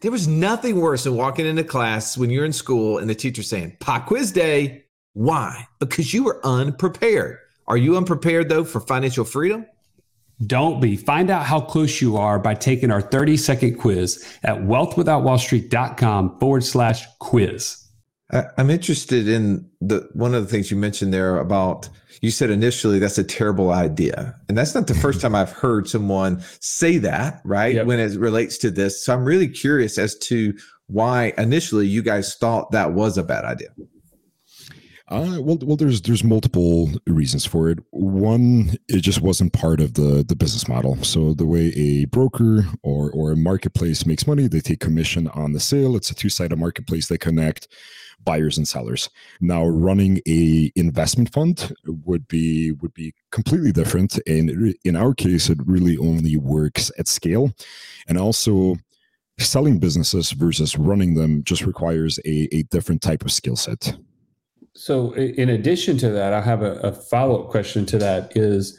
There 0.00 0.10
was 0.12 0.28
nothing 0.28 0.80
worse 0.80 1.04
than 1.04 1.16
walking 1.16 1.46
into 1.46 1.64
class 1.64 2.16
when 2.16 2.30
you're 2.30 2.44
in 2.44 2.52
school 2.52 2.98
and 2.98 3.08
the 3.10 3.14
teacher 3.14 3.42
saying, 3.42 3.76
Pop 3.80 4.06
quiz 4.06 4.30
day. 4.30 4.84
Why? 5.14 5.66
Because 5.80 6.14
you 6.14 6.24
were 6.24 6.44
unprepared. 6.46 7.38
Are 7.66 7.76
you 7.76 7.96
unprepared 7.96 8.48
though 8.48 8.64
for 8.64 8.80
financial 8.80 9.24
freedom? 9.24 9.66
Don't 10.46 10.80
be. 10.80 10.96
Find 10.96 11.30
out 11.30 11.44
how 11.44 11.60
close 11.60 12.00
you 12.00 12.16
are 12.16 12.38
by 12.38 12.54
taking 12.54 12.90
our 12.90 13.00
30 13.00 13.36
second 13.36 13.78
quiz 13.78 14.24
at 14.44 14.58
wealthwithoutwallstreet.com 14.58 16.38
forward 16.38 16.64
slash 16.64 17.04
quiz. 17.18 17.84
I'm 18.30 18.70
interested 18.70 19.26
in 19.26 19.68
the 19.80 20.08
one 20.12 20.34
of 20.34 20.42
the 20.44 20.50
things 20.50 20.70
you 20.70 20.76
mentioned 20.76 21.14
there 21.14 21.38
about 21.38 21.88
you 22.20 22.30
said 22.30 22.50
initially 22.50 22.98
that's 22.98 23.18
a 23.18 23.24
terrible 23.24 23.70
idea. 23.70 24.34
And 24.48 24.58
that's 24.58 24.74
not 24.74 24.86
the 24.86 24.94
first 25.02 25.20
time 25.20 25.34
I've 25.34 25.52
heard 25.52 25.88
someone 25.88 26.42
say 26.60 26.98
that, 26.98 27.40
right? 27.44 27.74
Yep. 27.74 27.86
When 27.86 28.00
it 28.00 28.18
relates 28.18 28.58
to 28.58 28.70
this. 28.70 29.04
So 29.04 29.14
I'm 29.14 29.24
really 29.24 29.48
curious 29.48 29.98
as 29.98 30.16
to 30.18 30.54
why 30.88 31.32
initially 31.38 31.86
you 31.86 32.02
guys 32.02 32.34
thought 32.34 32.70
that 32.72 32.92
was 32.92 33.18
a 33.18 33.22
bad 33.22 33.44
idea. 33.44 33.68
Uh, 35.10 35.38
well, 35.40 35.58
well, 35.62 35.76
there's 35.76 36.02
there's 36.02 36.22
multiple 36.22 36.90
reasons 37.06 37.46
for 37.46 37.70
it. 37.70 37.78
One, 37.92 38.76
it 38.88 39.00
just 39.00 39.22
wasn't 39.22 39.54
part 39.54 39.80
of 39.80 39.94
the 39.94 40.22
the 40.22 40.36
business 40.36 40.68
model. 40.68 41.02
So 41.02 41.32
the 41.32 41.46
way 41.46 41.72
a 41.76 42.04
broker 42.06 42.66
or 42.82 43.10
or 43.12 43.32
a 43.32 43.36
marketplace 43.36 44.04
makes 44.04 44.26
money, 44.26 44.48
they 44.48 44.60
take 44.60 44.80
commission 44.80 45.26
on 45.28 45.52
the 45.52 45.60
sale. 45.60 45.96
It's 45.96 46.10
a 46.10 46.14
two 46.14 46.28
sided 46.28 46.58
marketplace. 46.58 47.08
They 47.08 47.16
connect 47.16 47.68
buyers 48.22 48.58
and 48.58 48.68
sellers. 48.68 49.08
Now, 49.40 49.66
running 49.66 50.20
a 50.28 50.70
investment 50.76 51.32
fund 51.32 51.72
would 51.86 52.28
be 52.28 52.72
would 52.72 52.92
be 52.92 53.14
completely 53.30 53.72
different, 53.72 54.18
and 54.26 54.74
in 54.84 54.94
our 54.94 55.14
case, 55.14 55.48
it 55.48 55.58
really 55.64 55.96
only 55.96 56.36
works 56.36 56.90
at 56.98 57.08
scale, 57.08 57.52
and 58.08 58.18
also 58.18 58.76
selling 59.38 59.78
businesses 59.78 60.32
versus 60.32 60.76
running 60.76 61.14
them 61.14 61.44
just 61.44 61.64
requires 61.64 62.18
a, 62.26 62.54
a 62.54 62.64
different 62.64 63.00
type 63.00 63.22
of 63.22 63.32
skill 63.32 63.56
set. 63.56 63.96
So, 64.78 65.12
in 65.16 65.48
addition 65.48 65.98
to 65.98 66.10
that, 66.10 66.32
I 66.32 66.40
have 66.40 66.62
a, 66.62 66.74
a 66.74 66.92
follow 66.92 67.42
up 67.42 67.50
question 67.50 67.84
to 67.86 67.98
that: 67.98 68.36
is 68.36 68.78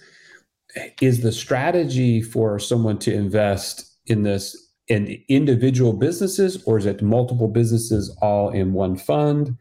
is 1.02 1.24
the 1.24 1.34
strategy 1.34 2.22
for 2.22 2.58
someone 2.58 3.00
to 3.00 3.14
invest 3.14 3.86
in 4.06 4.24
this 4.24 4.56
in 4.88 5.22
individual 5.28 5.92
businesses, 5.92 6.64
or 6.64 6.78
is 6.78 6.86
it 6.86 7.02
multiple 7.02 7.50
businesses 7.50 8.16
all 8.22 8.50
in 8.50 8.72
one 8.72 8.96
fund? 8.96 9.58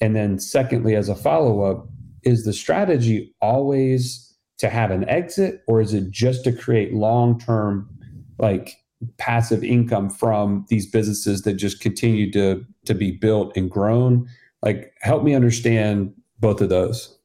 And 0.00 0.16
then, 0.16 0.38
secondly, 0.38 0.96
as 0.96 1.10
a 1.10 1.14
follow 1.14 1.62
up, 1.70 1.86
is 2.22 2.46
the 2.46 2.54
strategy 2.54 3.34
always 3.42 4.34
to 4.60 4.70
have 4.70 4.90
an 4.90 5.06
exit, 5.06 5.62
or 5.68 5.82
is 5.82 5.92
it 5.92 6.10
just 6.10 6.44
to 6.44 6.52
create 6.52 6.94
long 6.94 7.38
term, 7.38 7.90
like 8.38 8.74
passive 9.18 9.62
income 9.62 10.08
from 10.08 10.64
these 10.70 10.90
businesses 10.90 11.42
that 11.42 11.54
just 11.54 11.80
continue 11.80 12.32
to 12.32 12.64
to 12.86 12.94
be 12.94 13.10
built 13.10 13.54
and 13.54 13.70
grown? 13.70 14.26
Like, 14.64 14.94
help 15.00 15.22
me 15.22 15.34
understand 15.34 16.14
both 16.40 16.60
of 16.60 16.70
those. 16.70 17.18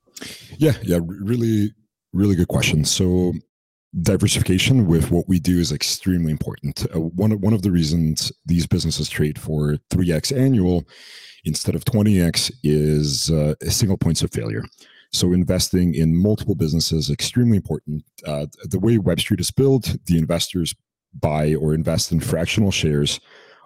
Yeah, 0.58 0.74
yeah, 0.84 1.00
really, 1.04 1.74
really 2.14 2.36
good 2.36 2.50
question. 2.50 2.84
So 2.86 3.34
diversification 4.02 4.86
with 4.86 5.10
what 5.10 5.28
we 5.28 5.40
do 5.40 5.60
is 5.60 5.72
extremely 5.72 6.32
important. 6.32 6.86
Uh, 6.94 7.00
one 7.00 7.32
one 7.42 7.54
of 7.54 7.62
the 7.62 7.72
reasons 7.72 8.32
these 8.46 8.68
businesses 8.68 9.10
trade 9.10 9.40
for 9.40 9.78
3x 9.92 10.38
annual 10.38 10.84
instead 11.46 11.76
of 11.76 11.86
20x 11.86 12.52
is 12.64 13.32
uh, 13.32 13.56
single 13.68 13.98
points 13.98 14.22
of 14.22 14.32
failure. 14.32 14.64
So 15.12 15.34
investing 15.34 15.96
in 15.96 16.16
multiple 16.16 16.56
businesses 16.56 17.10
extremely 17.10 17.58
important. 17.58 18.04
Uh, 18.26 18.46
the 18.64 18.80
way 18.80 18.98
Web 19.00 19.20
Street 19.20 19.40
is 19.40 19.50
built, 19.50 19.96
the 20.06 20.18
investors 20.18 20.76
buy 21.20 21.56
or 21.56 21.74
invest 21.74 22.12
in 22.12 22.20
fractional 22.20 22.72
shares 22.72 23.20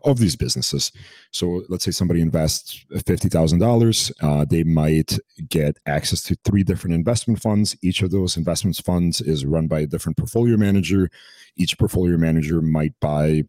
of 0.03 0.19
these 0.19 0.35
businesses. 0.35 0.91
So 1.31 1.63
let's 1.69 1.85
say 1.85 1.91
somebody 1.91 2.21
invests 2.21 2.85
$50,000, 2.93 4.11
uh, 4.21 4.45
they 4.45 4.63
might 4.63 5.17
get 5.49 5.77
access 5.85 6.21
to 6.23 6.37
three 6.43 6.63
different 6.63 6.93
investment 6.93 7.41
funds. 7.41 7.75
Each 7.81 8.01
of 8.01 8.11
those 8.11 8.37
investment 8.37 8.75
funds 8.83 9.21
is 9.21 9.45
run 9.45 9.67
by 9.67 9.81
a 9.81 9.87
different 9.87 10.17
portfolio 10.17 10.57
manager. 10.57 11.09
Each 11.55 11.77
portfolio 11.77 12.17
manager 12.17 12.61
might 12.61 12.93
buy 12.99 13.43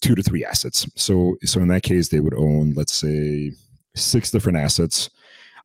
two 0.00 0.14
to 0.14 0.22
three 0.22 0.44
assets. 0.44 0.86
So, 0.96 1.36
so 1.44 1.60
in 1.60 1.68
that 1.68 1.82
case, 1.82 2.08
they 2.08 2.20
would 2.20 2.34
own, 2.34 2.72
let's 2.74 2.94
say, 2.94 3.52
six 3.94 4.30
different 4.30 4.56
assets 4.58 5.10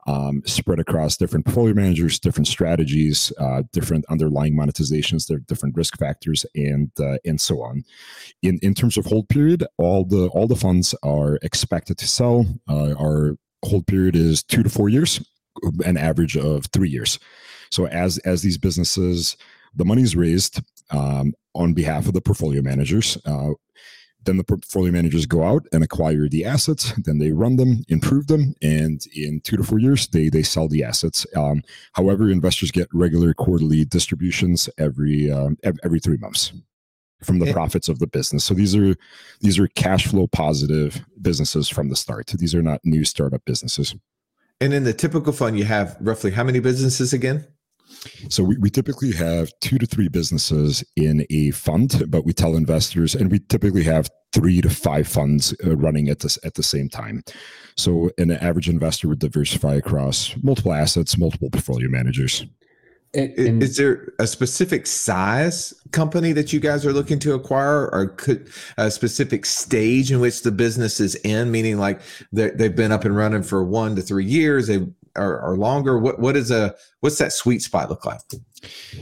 um, 0.06 0.42
spread 0.46 0.80
across 0.80 1.18
different 1.18 1.46
portfolio 1.46 1.74
managers, 1.74 2.20
different 2.20 2.48
strategies, 2.48 3.32
uh, 3.40 3.64
different 3.72 4.06
underlying 4.10 4.56
monetizations, 4.56 5.26
different 5.48 5.76
risk 5.76 5.98
factors, 5.98 6.46
and 6.56 6.92
uh, 7.00 7.18
and 7.26 7.42
so 7.42 7.62
on. 7.62 7.84
In 8.42 8.60
in 8.62 8.74
terms 8.74 8.98
of 8.98 9.06
hold 9.06 9.30
period, 9.30 9.66
all 9.78 10.06
the 10.06 10.28
all 10.28 10.48
the 10.48 10.56
funds 10.56 10.94
are 11.04 11.38
expected 11.42 11.98
to 11.98 12.08
sell. 12.08 12.46
Uh, 12.70 12.94
our 13.00 13.38
hold 13.64 13.88
period 13.88 14.16
is 14.16 14.44
two 14.44 14.64
to 14.64 14.70
four 14.70 14.90
years, 14.90 15.22
an 15.86 15.98
average 15.98 16.38
of 16.38 16.66
three 16.68 16.90
years. 16.90 17.18
So 17.72 17.88
as 17.88 18.20
as 18.20 18.42
these 18.42 18.58
businesses, 18.58 19.38
the 19.76 19.86
money 19.86 20.04
is 20.04 20.16
raised 20.16 20.62
um, 20.92 21.34
on 21.56 21.74
behalf 21.74 22.08
of 22.08 22.14
the 22.14 22.22
portfolio 22.22 22.62
managers. 22.62 23.18
Then 24.26 24.38
the 24.38 24.44
portfolio 24.44 24.92
managers 24.92 25.26
go 25.26 25.44
out 25.44 25.66
and 25.72 25.84
acquire 25.84 26.28
the 26.28 26.46
assets. 26.46 26.94
Then 26.98 27.20
they 27.20 27.32
run 27.32 27.56
them, 27.56 27.84
improve 27.88 28.28
them, 28.28 28.56
and 28.62 29.06
in 29.16 29.42
two 29.42 29.58
to 29.58 29.64
four 29.64 29.80
years, 29.80 30.08
they 30.08 30.30
they 30.30 30.44
sell 30.44 30.68
the 30.68 30.84
assets. 30.84 31.26
Um, 31.36 31.64
however, 31.94 32.30
investors 32.30 32.72
get 32.72 32.88
regular 32.94 33.34
quarterly 33.34 33.86
distributions 33.86 34.70
every 34.78 35.32
um, 35.32 35.58
every 35.84 36.00
three 36.00 36.18
months 36.18 36.52
from 37.24 37.40
the 37.40 37.52
profits 37.52 37.90
of 37.90 38.00
the 38.00 38.08
business. 38.08 38.44
So 38.44 38.54
these 38.54 38.76
are 38.76 38.96
these 39.42 39.60
are 39.60 39.68
cash 39.68 40.08
flow 40.08 40.28
positive 40.28 41.06
businesses 41.22 41.70
from 41.70 41.90
the 41.90 41.96
start. 41.96 42.28
These 42.28 42.56
are 42.56 42.62
not 42.62 42.82
new 42.84 43.04
startup 43.04 43.44
businesses. 43.46 43.96
And 44.62 44.74
in 44.74 44.84
the 44.84 44.94
typical 44.94 45.34
fund, 45.34 45.58
you 45.58 45.66
have 45.66 45.98
roughly 46.00 46.32
how 46.32 46.44
many 46.44 46.60
businesses 46.60 47.14
again? 47.14 47.46
So 48.30 48.44
we, 48.44 48.58
we 48.58 48.70
typically 48.70 49.12
have 49.14 49.52
two 49.62 49.78
to 49.78 49.86
three 49.86 50.08
businesses 50.08 50.84
in 50.96 51.26
a 51.30 51.52
fund, 51.52 52.06
but 52.08 52.26
we 52.26 52.34
tell 52.34 52.56
investors, 52.56 53.16
and 53.16 53.32
we 53.32 53.40
typically 53.40 53.84
have 53.84 54.10
three 54.34 54.62
to 54.62 54.70
five 54.70 55.08
funds 55.08 55.56
uh, 55.66 55.76
running 55.78 56.10
at 56.10 56.20
this 56.20 56.38
at 56.44 56.56
the 56.56 56.64
same 56.64 56.90
time. 56.90 57.24
So 57.78 58.10
an 58.18 58.32
average 58.32 58.70
investor 58.70 59.08
would 59.08 59.20
diversify 59.20 59.76
across 59.76 60.36
multiple 60.42 60.74
assets, 60.74 61.18
multiple 61.18 61.50
portfolio 61.50 61.90
managers. 61.90 62.46
And, 63.14 63.64
is 63.64 63.78
there 63.78 64.10
a 64.20 64.28
specific 64.28 64.86
size 64.86 65.74
company 65.92 66.34
that 66.34 66.52
you 66.52 66.60
guys 66.60 66.86
are 66.86 66.92
looking 66.92 67.18
to 67.20 67.34
acquire, 67.34 67.90
or 67.94 68.08
could 68.08 68.50
a 68.76 68.92
specific 68.92 69.46
stage 69.46 70.12
in 70.12 70.20
which 70.20 70.42
the 70.42 70.52
business 70.52 71.00
is 71.00 71.16
in? 71.16 71.50
Meaning, 71.50 71.78
like 71.78 72.02
they've 72.34 72.76
been 72.76 72.92
up 72.92 73.06
and 73.06 73.16
running 73.16 73.44
for 73.44 73.64
one 73.64 73.96
to 73.96 74.02
three 74.02 74.26
years, 74.26 74.68
they 74.68 74.86
or, 75.16 75.42
or 75.42 75.58
longer? 75.58 75.98
What 75.98 76.20
what 76.20 76.36
is 76.36 76.52
a 76.52 76.76
what's 77.02 77.18
that 77.18 77.34
sweet 77.34 77.62
spot 77.62 77.90
look 77.90 78.06
like? 78.06 78.20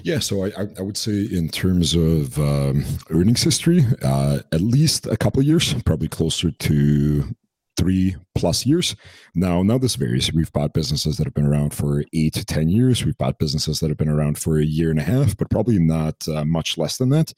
Yeah, 0.03 0.19
so 0.19 0.45
I, 0.45 0.67
I 0.77 0.81
would 0.81 0.97
say 0.97 1.25
in 1.31 1.49
terms 1.49 1.95
of 1.95 2.37
um, 2.37 2.83
earnings 3.09 3.43
history, 3.43 3.85
uh, 4.01 4.39
at 4.51 4.61
least 4.61 5.07
a 5.07 5.15
couple 5.15 5.41
years, 5.41 5.73
probably 5.83 6.09
closer 6.09 6.51
to 6.51 7.35
three 7.83 8.15
plus 8.33 8.65
years. 8.65 8.95
Now, 9.35 9.61
now 9.61 9.77
this 9.77 9.95
varies. 9.95 10.31
We've 10.31 10.51
bought 10.53 10.73
businesses 10.73 11.17
that 11.17 11.25
have 11.25 11.33
been 11.33 11.45
around 11.45 11.73
for 11.73 12.03
eight 12.13 12.33
to 12.33 12.45
10 12.45 12.69
years. 12.69 13.03
We've 13.03 13.17
bought 13.17 13.39
businesses 13.39 13.79
that 13.79 13.89
have 13.89 13.97
been 13.97 14.09
around 14.09 14.37
for 14.37 14.57
a 14.57 14.63
year 14.63 14.89
and 14.89 14.99
a 14.99 15.03
half, 15.03 15.35
but 15.35 15.49
probably 15.49 15.79
not 15.79 16.27
uh, 16.29 16.45
much 16.45 16.77
less 16.77 16.97
than 16.97 17.09
that. 17.09 17.33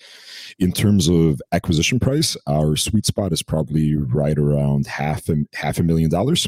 In 0.60 0.72
terms 0.72 1.08
of 1.08 1.42
acquisition 1.52 2.00
price, 2.00 2.38
our 2.48 2.76
sweet 2.76 3.08
spot 3.08 3.34
is 3.34 3.42
probably 3.42 3.96
right 3.96 4.38
around 4.38 4.86
half 4.86 5.28
a, 5.30 5.36
half 5.56 5.80
a 5.80 5.84
million 5.84 6.10
dollars. 6.10 6.48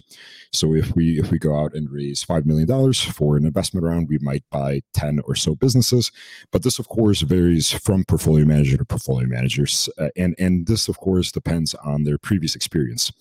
So 0.54 0.74
if 0.74 0.96
we 0.96 1.20
if 1.20 1.30
we 1.30 1.40
go 1.40 1.60
out 1.60 1.74
and 1.74 1.90
raise 1.90 2.24
five 2.24 2.46
million 2.46 2.68
dollars 2.68 3.02
for 3.02 3.36
an 3.36 3.46
investment 3.46 3.86
round, 3.86 4.08
we 4.10 4.18
might 4.20 4.44
buy 4.50 4.82
10 4.94 5.22
or 5.26 5.36
so 5.36 5.56
businesses. 5.56 6.12
But 6.52 6.64
this, 6.64 6.80
of 6.80 6.88
course, 6.88 7.22
varies 7.22 7.72
from 7.72 8.06
portfolio 8.06 8.46
manager 8.46 8.78
to 8.78 8.86
portfolio 8.86 9.28
managers. 9.28 9.90
Uh, 9.98 10.10
and, 10.16 10.36
and 10.40 10.68
this, 10.68 10.88
of 10.88 11.00
course, 11.00 11.32
depends 11.32 11.74
on 11.76 12.04
their 12.04 12.18
previous 12.18 12.56
experience 12.56 13.12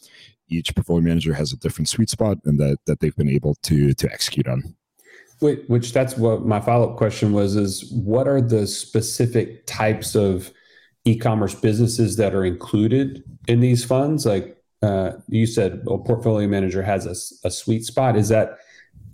each 0.48 0.74
portfolio 0.74 1.02
manager 1.02 1.34
has 1.34 1.52
a 1.52 1.56
different 1.56 1.88
sweet 1.88 2.10
spot 2.10 2.38
and 2.44 2.58
that 2.60 2.78
that 2.86 3.00
they've 3.00 3.16
been 3.16 3.28
able 3.28 3.54
to 3.62 3.92
to 3.94 4.10
execute 4.12 4.46
on. 4.46 4.74
Wait, 5.40 5.68
which 5.68 5.92
that's 5.92 6.16
what 6.16 6.46
my 6.46 6.60
follow-up 6.60 6.96
question 6.96 7.32
was 7.32 7.56
is 7.56 7.90
what 7.92 8.26
are 8.26 8.40
the 8.40 8.66
specific 8.66 9.66
types 9.66 10.14
of 10.14 10.50
e-commerce 11.04 11.54
businesses 11.54 12.16
that 12.16 12.34
are 12.34 12.44
included 12.44 13.22
in 13.46 13.60
these 13.60 13.84
funds? 13.84 14.24
Like 14.24 14.56
uh, 14.82 15.12
you 15.28 15.46
said 15.46 15.82
a 15.86 15.98
portfolio 15.98 16.48
manager 16.48 16.82
has 16.82 17.06
a, 17.06 17.48
a 17.48 17.50
sweet 17.50 17.84
spot. 17.84 18.16
Is 18.16 18.28
that 18.30 18.58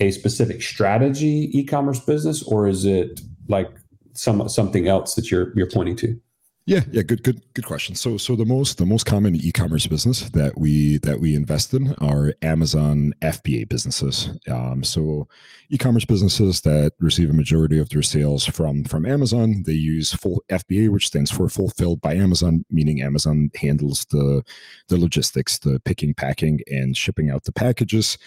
a 0.01 0.11
specific 0.11 0.63
strategy 0.63 1.51
e-commerce 1.59 2.01
business 2.01 2.43
or 2.43 2.67
is 2.67 2.85
it 2.85 3.21
like 3.49 3.71
some 4.15 4.49
something 4.49 4.89
else 4.89 5.15
that 5.15 5.31
you're 5.31 5.53
you're 5.57 5.71
pointing 5.71 5.97
to 5.97 6.21
yeah, 6.65 6.83
yeah, 6.93 7.03
good, 7.03 7.25
good, 7.25 7.43
good 7.55 7.67
question. 7.67 7.97
So, 7.97 8.17
so 8.17 8.37
the 8.37 8.45
most 8.45 8.79
the 8.79 8.87
most 8.87 9.05
common 9.05 9.35
e-commerce 9.35 9.89
business 9.89 10.31
that 10.31 10.57
we 10.57 10.99
that 10.99 11.19
we 11.19 11.35
invest 11.35 11.75
in 11.75 11.93
are 11.95 12.35
Amazon 12.43 13.15
FBA 13.21 13.69
businesses. 13.69 14.31
Um, 14.49 14.85
so, 14.85 15.27
e-commerce 15.71 16.05
businesses 16.05 16.61
that 16.61 16.93
receive 17.01 17.31
a 17.31 17.33
majority 17.33 17.81
of 17.81 17.89
their 17.89 18.03
sales 18.03 18.47
from 18.47 18.85
from 18.85 19.07
Amazon, 19.07 19.65
they 19.67 19.73
use 19.73 20.13
full 20.13 20.41
FBA, 20.51 20.89
which 20.89 21.09
stands 21.09 21.33
for 21.33 21.49
Fulfilled 21.49 22.01
by 22.01 22.15
Amazon, 22.15 22.65
meaning 22.71 23.03
Amazon 23.03 23.51
handles 23.57 24.07
the 24.11 24.45
the 24.87 24.97
logistics, 24.97 25.59
the 25.59 25.81
picking, 25.81 26.15
packing, 26.15 26.61
and 26.69 26.97
shipping 26.97 27.29
out 27.29 27.43
the 27.43 27.53
packages. 27.53 28.19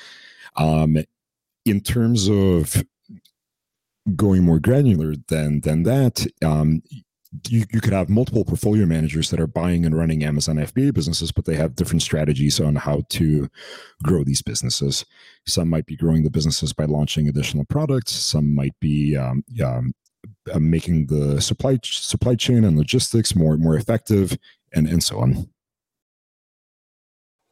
Um, 0.57 0.97
in 1.65 1.79
terms 1.79 2.29
of 2.29 2.83
going 4.15 4.43
more 4.43 4.59
granular 4.59 5.15
than 5.29 5.61
than 5.61 5.83
that, 5.83 6.27
um, 6.43 6.81
you, 7.47 7.65
you 7.71 7.81
could 7.81 7.93
have 7.93 8.09
multiple 8.09 8.45
portfolio 8.45 8.85
managers 8.85 9.29
that 9.29 9.39
are 9.39 9.47
buying 9.47 9.85
and 9.85 9.97
running 9.97 10.23
Amazon 10.23 10.57
FBA 10.57 10.93
businesses, 10.93 11.31
but 11.31 11.45
they 11.45 11.55
have 11.55 11.75
different 11.75 12.01
strategies 12.01 12.59
on 12.59 12.75
how 12.75 13.03
to 13.09 13.49
grow 14.03 14.23
these 14.23 14.41
businesses. 14.41 15.05
Some 15.45 15.69
might 15.69 15.85
be 15.85 15.95
growing 15.95 16.23
the 16.23 16.29
businesses 16.29 16.73
by 16.73 16.85
launching 16.85 17.27
additional 17.27 17.65
products. 17.65 18.11
Some 18.11 18.53
might 18.53 18.73
be 18.79 19.15
um, 19.15 19.43
um, 19.63 19.93
uh, 20.53 20.59
making 20.59 21.07
the 21.07 21.41
supply 21.41 21.79
supply 21.83 22.35
chain 22.35 22.63
and 22.63 22.77
logistics 22.77 23.35
more 23.35 23.57
more 23.57 23.75
effective, 23.75 24.37
and 24.73 24.87
and 24.87 25.03
so 25.03 25.19
on. 25.19 25.49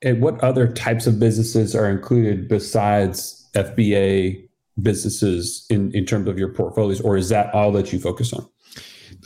And 0.02 0.22
what 0.22 0.44
other 0.44 0.68
types 0.68 1.08
of 1.08 1.20
businesses 1.20 1.76
are 1.76 1.90
included 1.90 2.48
besides 2.48 3.50
FBA 3.56 4.48
businesses 4.82 5.66
in 5.70 5.92
in 5.94 6.06
terms 6.06 6.28
of 6.28 6.38
your 6.38 6.50
portfolios, 6.50 7.02
or 7.02 7.18
is 7.18 7.30
that 7.30 7.54
all 7.54 7.72
that 7.72 7.94
you 7.94 8.00
focus 8.00 8.34
on? 8.34 8.48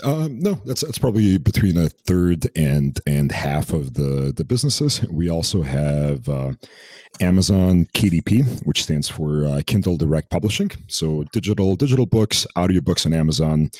Um, 0.04 0.40
no, 0.40 0.54
that's 0.66 0.82
that's 0.82 0.98
probably 0.98 1.38
between 1.38 1.78
a 1.78 1.90
third 1.90 2.50
and 2.56 3.00
and 3.06 3.32
half 3.32 3.74
of 3.74 3.94
the 3.94 4.34
the 4.36 4.44
businesses. 4.44 5.02
We 5.10 5.30
also 5.30 5.62
have 5.62 6.28
uh, 6.30 6.54
Amazon 7.22 7.88
KDP, 7.94 8.66
which 8.66 8.84
stands 8.84 9.10
for 9.10 9.46
uh, 9.46 9.62
Kindle 9.66 9.98
Direct 9.98 10.30
Publishing. 10.30 10.72
So 10.88 11.24
digital 11.32 11.76
digital 11.76 12.06
books, 12.06 12.46
audiobooks 12.56 13.06
on 13.06 13.14
Amazon. 13.14 13.72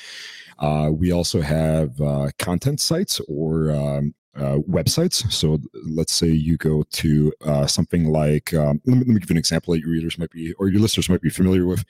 Uh, 0.58 0.90
we 0.92 1.12
also 1.12 1.40
have 1.40 2.00
uh, 2.00 2.30
content 2.38 2.80
sites 2.80 3.20
or 3.28 3.70
um, 3.70 4.14
uh, 4.38 4.58
websites. 4.68 5.30
So 5.32 5.58
let's 5.84 6.12
say 6.12 6.28
you 6.28 6.56
go 6.56 6.84
to 6.90 7.32
uh, 7.44 7.66
something 7.66 8.06
like, 8.06 8.54
um, 8.54 8.80
let, 8.84 8.98
me, 8.98 9.04
let, 9.04 9.08
me, 9.08 9.20
give 9.20 9.30
you 9.30 9.34
an 9.34 9.38
example 9.38 9.74
that 9.74 9.80
your 9.80 9.90
readers 9.90 10.18
might 10.18 10.30
be, 10.30 10.52
or 10.54 10.68
your 10.68 10.80
listeners 10.80 11.08
might 11.08 11.20
be 11.20 11.30
familiar 11.30 11.66
with. 11.66 11.84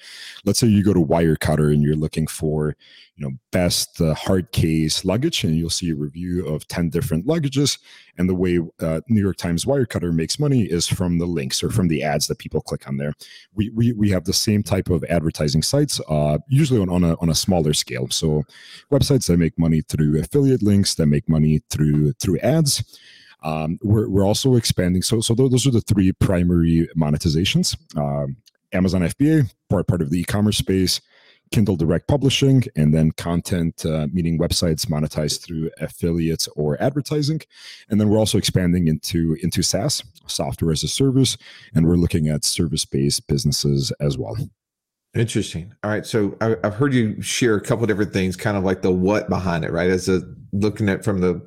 Let's 0.45 0.59
say 0.59 0.67
you 0.67 0.83
go 0.83 0.95
to 0.95 1.05
Wirecutter 1.05 1.73
and 1.73 1.83
you're 1.83 1.97
looking 1.97 2.27
for, 2.27 2.77
you 3.19 3.27
know, 3.29 3.37
best 3.51 4.01
uh, 4.01 4.15
hard 4.15 4.53
case 4.53 5.05
luggage, 5.05 5.43
and 5.43 5.57
you'll 5.57 5.69
see 5.71 5.91
a 5.91 5.95
review 5.95 6.47
of 6.47 6.67
10 6.69 6.89
different 6.89 7.27
luggages. 7.27 7.79
And 8.17 8.29
the 8.29 8.35
way 8.35 8.61
uh, 8.81 9.01
New 9.09 9.21
York 9.21 9.37
Times 9.37 9.65
Wirecutter 9.65 10.13
makes 10.13 10.39
money 10.39 10.63
is 10.63 10.87
from 10.87 11.19
the 11.19 11.27
links 11.27 11.63
or 11.63 11.71
from 11.71 11.89
the 11.89 12.03
ads 12.05 12.29
that 12.29 12.39
people 12.39 12.61
click 12.61 12.87
on 12.87 12.97
there. 12.97 13.13
We, 13.55 13.71
we, 13.71 13.93
we 13.93 14.11
have 14.11 14.25
the 14.25 14.33
same 14.33 14.63
type 14.63 14.89
of 14.89 15.03
advertising 15.05 15.63
sites, 15.63 16.01
uh, 16.09 16.39
usually 16.49 16.81
on, 16.81 16.89
on, 16.89 17.03
a, 17.03 17.17
on 17.21 17.29
a 17.29 17.35
smaller 17.35 17.75
scale. 17.75 18.09
So 18.11 18.45
websites 18.93 19.27
that 19.27 19.37
make 19.37 19.59
money 19.59 19.81
through 19.81 20.21
affiliate 20.21 20.63
links, 20.63 20.95
that 20.95 21.07
make 21.07 21.29
money 21.29 21.61
through, 21.71 22.13
through 22.15 22.39
ads. 22.39 22.85
Um, 23.43 23.81
we're, 23.83 24.09
we're 24.09 24.27
also 24.27 24.55
expanding. 24.55 25.03
So, 25.03 25.21
so 25.21 25.35
those 25.35 25.67
are 25.67 25.73
the 25.73 25.81
three 25.81 26.13
primary 26.13 26.89
monetizations. 26.97 27.77
Um, 27.97 28.37
Amazon 28.73 29.01
FBA, 29.03 29.53
part, 29.71 29.89
part 29.89 30.03
of 30.03 30.11
the 30.11 30.21
e-commerce 30.21 30.59
space, 30.59 31.01
Kindle 31.51 31.77
Direct 31.77 32.07
Publishing, 32.09 32.65
and 32.77 32.95
then 32.95 33.13
content, 33.13 33.85
uh, 33.85 34.07
meaning 34.13 34.39
websites 34.39 34.87
monetized 34.87 35.43
through 35.45 35.71
affiliates 35.81 36.49
or 36.57 36.81
advertising. 36.83 37.41
And 37.89 38.01
then 38.01 38.09
we're 38.09 38.19
also 38.19 38.39
expanding 38.39 38.89
into 38.89 39.37
into 39.43 39.63
SaaS, 39.63 40.03
software 40.27 40.73
as 40.73 40.83
a 40.83 40.89
service, 40.89 41.37
and 41.75 41.87
we're 41.87 41.97
looking 41.97 42.29
at 42.29 42.45
service-based 42.45 43.27
businesses 43.27 43.93
as 44.01 44.19
well. 44.19 44.37
Interesting. 45.15 45.75
All 45.83 45.91
right. 45.91 46.05
So 46.05 46.37
I, 46.41 46.57
have 46.63 46.75
heard 46.75 46.93
you 46.93 47.21
share 47.23 47.57
a 47.57 47.61
couple 47.61 47.87
different 47.87 48.13
things, 48.13 48.37
kind 48.37 48.57
of 48.57 48.65
like 48.65 48.83
the 48.83 48.93
what 48.93 49.29
behind 49.29 49.65
it, 49.65 49.73
right? 49.73 49.91
As 49.91 50.09
a 50.09 50.23
looking 50.53 50.89
at 50.89 51.05
from 51.05 51.21
the 51.21 51.41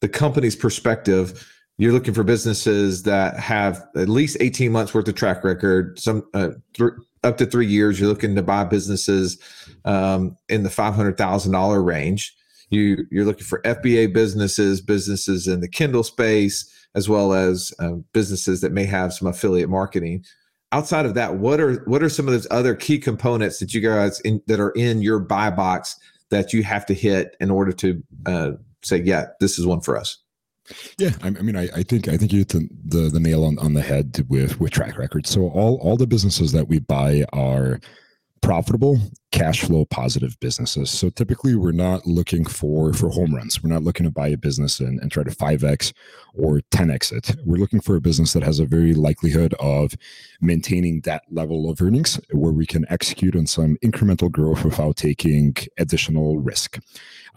the 0.00 0.08
company's 0.08 0.56
perspective, 0.56 1.46
you're 1.78 1.92
looking 1.92 2.14
for 2.14 2.24
businesses 2.24 3.02
that 3.02 3.38
have 3.38 3.86
at 3.96 4.08
least 4.08 4.36
18 4.40 4.72
months 4.72 4.94
worth 4.94 5.08
of 5.08 5.14
track 5.14 5.44
record, 5.44 5.98
some 5.98 6.26
uh, 6.34 6.50
th- 6.74 6.92
up 7.24 7.38
to 7.38 7.46
three 7.46 7.66
years. 7.66 7.98
You're 7.98 8.08
looking 8.08 8.34
to 8.36 8.42
buy 8.42 8.64
businesses 8.64 9.38
um, 9.84 10.36
in 10.48 10.62
the 10.62 10.68
$500,000 10.68 11.84
range. 11.84 12.34
You, 12.70 13.06
you're 13.10 13.24
looking 13.24 13.44
for 13.44 13.60
FBA 13.62 14.12
businesses, 14.12 14.80
businesses 14.80 15.46
in 15.46 15.60
the 15.60 15.68
Kindle 15.68 16.02
space, 16.02 16.70
as 16.94 17.08
well 17.08 17.32
as 17.32 17.72
uh, 17.78 17.94
businesses 18.12 18.60
that 18.60 18.72
may 18.72 18.84
have 18.84 19.12
some 19.12 19.28
affiliate 19.28 19.68
marketing. 19.68 20.24
Outside 20.72 21.06
of 21.06 21.14
that, 21.14 21.36
what 21.36 21.60
are 21.60 21.74
what 21.84 22.02
are 22.02 22.08
some 22.08 22.26
of 22.26 22.32
those 22.32 22.48
other 22.50 22.74
key 22.74 22.98
components 22.98 23.60
that 23.60 23.74
you 23.74 23.80
guys 23.80 24.18
in, 24.20 24.42
that 24.48 24.58
are 24.58 24.72
in 24.72 25.02
your 25.02 25.20
buy 25.20 25.50
box 25.50 25.96
that 26.30 26.52
you 26.52 26.64
have 26.64 26.84
to 26.86 26.94
hit 26.94 27.36
in 27.38 27.50
order 27.50 27.70
to 27.70 28.02
uh, 28.26 28.52
say, 28.82 29.00
yeah, 29.00 29.26
this 29.38 29.58
is 29.58 29.66
one 29.66 29.80
for 29.80 29.96
us? 29.96 30.23
Yeah, 30.98 31.10
I, 31.22 31.30
mean, 31.30 31.56
I, 31.56 31.68
I, 31.74 31.82
think 31.82 32.08
I 32.08 32.16
think 32.16 32.32
you 32.32 32.38
hit 32.38 32.48
the, 32.48 32.68
the, 32.84 33.10
the 33.10 33.20
nail 33.20 33.44
on, 33.44 33.58
on 33.58 33.74
the 33.74 33.82
head 33.82 34.24
with 34.28 34.58
with 34.60 34.72
track 34.72 34.96
record. 34.96 35.26
So 35.26 35.48
all 35.48 35.76
all 35.82 35.96
the 35.96 36.06
businesses 36.06 36.52
that 36.52 36.68
we 36.68 36.78
buy 36.78 37.24
are 37.32 37.80
profitable 38.44 38.98
cash 39.32 39.62
flow 39.62 39.86
positive 39.86 40.38
businesses. 40.38 40.90
So 40.90 41.08
typically 41.08 41.56
we're 41.56 41.72
not 41.72 42.06
looking 42.06 42.44
for 42.44 42.92
for 42.92 43.08
home 43.08 43.34
runs. 43.34 43.62
We're 43.62 43.72
not 43.72 43.82
looking 43.82 44.04
to 44.04 44.10
buy 44.10 44.28
a 44.28 44.36
business 44.36 44.80
and, 44.80 45.00
and 45.00 45.10
try 45.10 45.22
to 45.22 45.30
5x 45.30 45.94
or 46.34 46.60
10x 46.70 47.12
it. 47.12 47.36
We're 47.44 47.56
looking 47.56 47.80
for 47.80 47.96
a 47.96 48.02
business 48.02 48.34
that 48.34 48.42
has 48.42 48.60
a 48.60 48.66
very 48.66 48.92
likelihood 48.92 49.54
of 49.60 49.94
maintaining 50.42 51.00
that 51.00 51.22
level 51.30 51.70
of 51.70 51.80
earnings 51.80 52.20
where 52.32 52.52
we 52.52 52.66
can 52.66 52.84
execute 52.90 53.34
on 53.34 53.46
some 53.46 53.78
incremental 53.82 54.30
growth 54.30 54.62
without 54.62 54.96
taking 54.96 55.56
additional 55.78 56.38
risk 56.38 56.78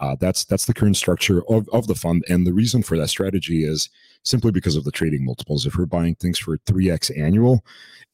uh, 0.00 0.16
that's 0.20 0.44
that's 0.44 0.66
the 0.66 0.74
current 0.74 0.96
structure 0.96 1.42
of, 1.48 1.68
of 1.72 1.86
the 1.86 1.94
fund. 1.94 2.24
And 2.28 2.46
the 2.46 2.52
reason 2.52 2.82
for 2.82 2.96
that 2.98 3.08
strategy 3.08 3.64
is 3.64 3.88
simply 4.24 4.50
because 4.50 4.76
of 4.76 4.84
the 4.84 4.92
trading 4.92 5.24
multiples. 5.24 5.66
If 5.66 5.76
we're 5.76 5.86
buying 5.86 6.14
things 6.16 6.38
for 6.38 6.58
3x 6.58 7.16
annual 7.18 7.64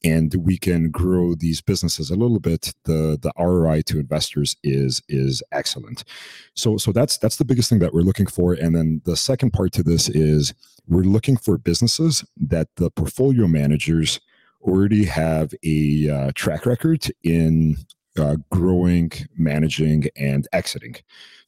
and 0.03 0.35
we 0.35 0.59
can 0.59 0.91
grow 0.91 1.35
these 1.35 1.61
businesses 1.61 2.11
a 2.11 2.17
little 2.17 2.41
bit 2.41 2.73
the 2.85 3.19
the 3.21 3.33
ROI 3.39 3.83
to 3.83 3.99
investors 3.99 4.57
is 4.63 5.03
is 5.09 5.43
excellent. 5.53 6.05
So 6.55 6.77
so 6.77 6.93
that's 6.93 7.19
that's 7.19 7.37
the 7.37 7.45
biggest 7.45 7.71
thing 7.71 7.81
that 7.81 7.93
we're 7.93 8.03
looking 8.03 8.27
for. 8.27 8.55
And 8.55 8.75
then 8.75 9.01
the 9.05 9.17
second 9.17 9.53
part 9.53 9.73
to 9.73 9.83
this 9.83 10.09
is 10.09 10.55
we're 10.87 11.03
looking 11.03 11.37
for 11.37 11.59
businesses 11.59 12.25
that 12.37 12.69
the 12.77 12.91
portfolio 12.91 13.47
managers 13.47 14.21
already 14.63 15.05
have 15.05 15.53
a 15.65 16.09
uh, 16.09 16.33
track 16.35 16.67
record 16.67 17.07
in 17.23 17.77
uh, 18.19 18.37
growing, 18.51 19.11
managing, 19.37 20.05
and 20.17 20.47
exiting. 20.53 20.97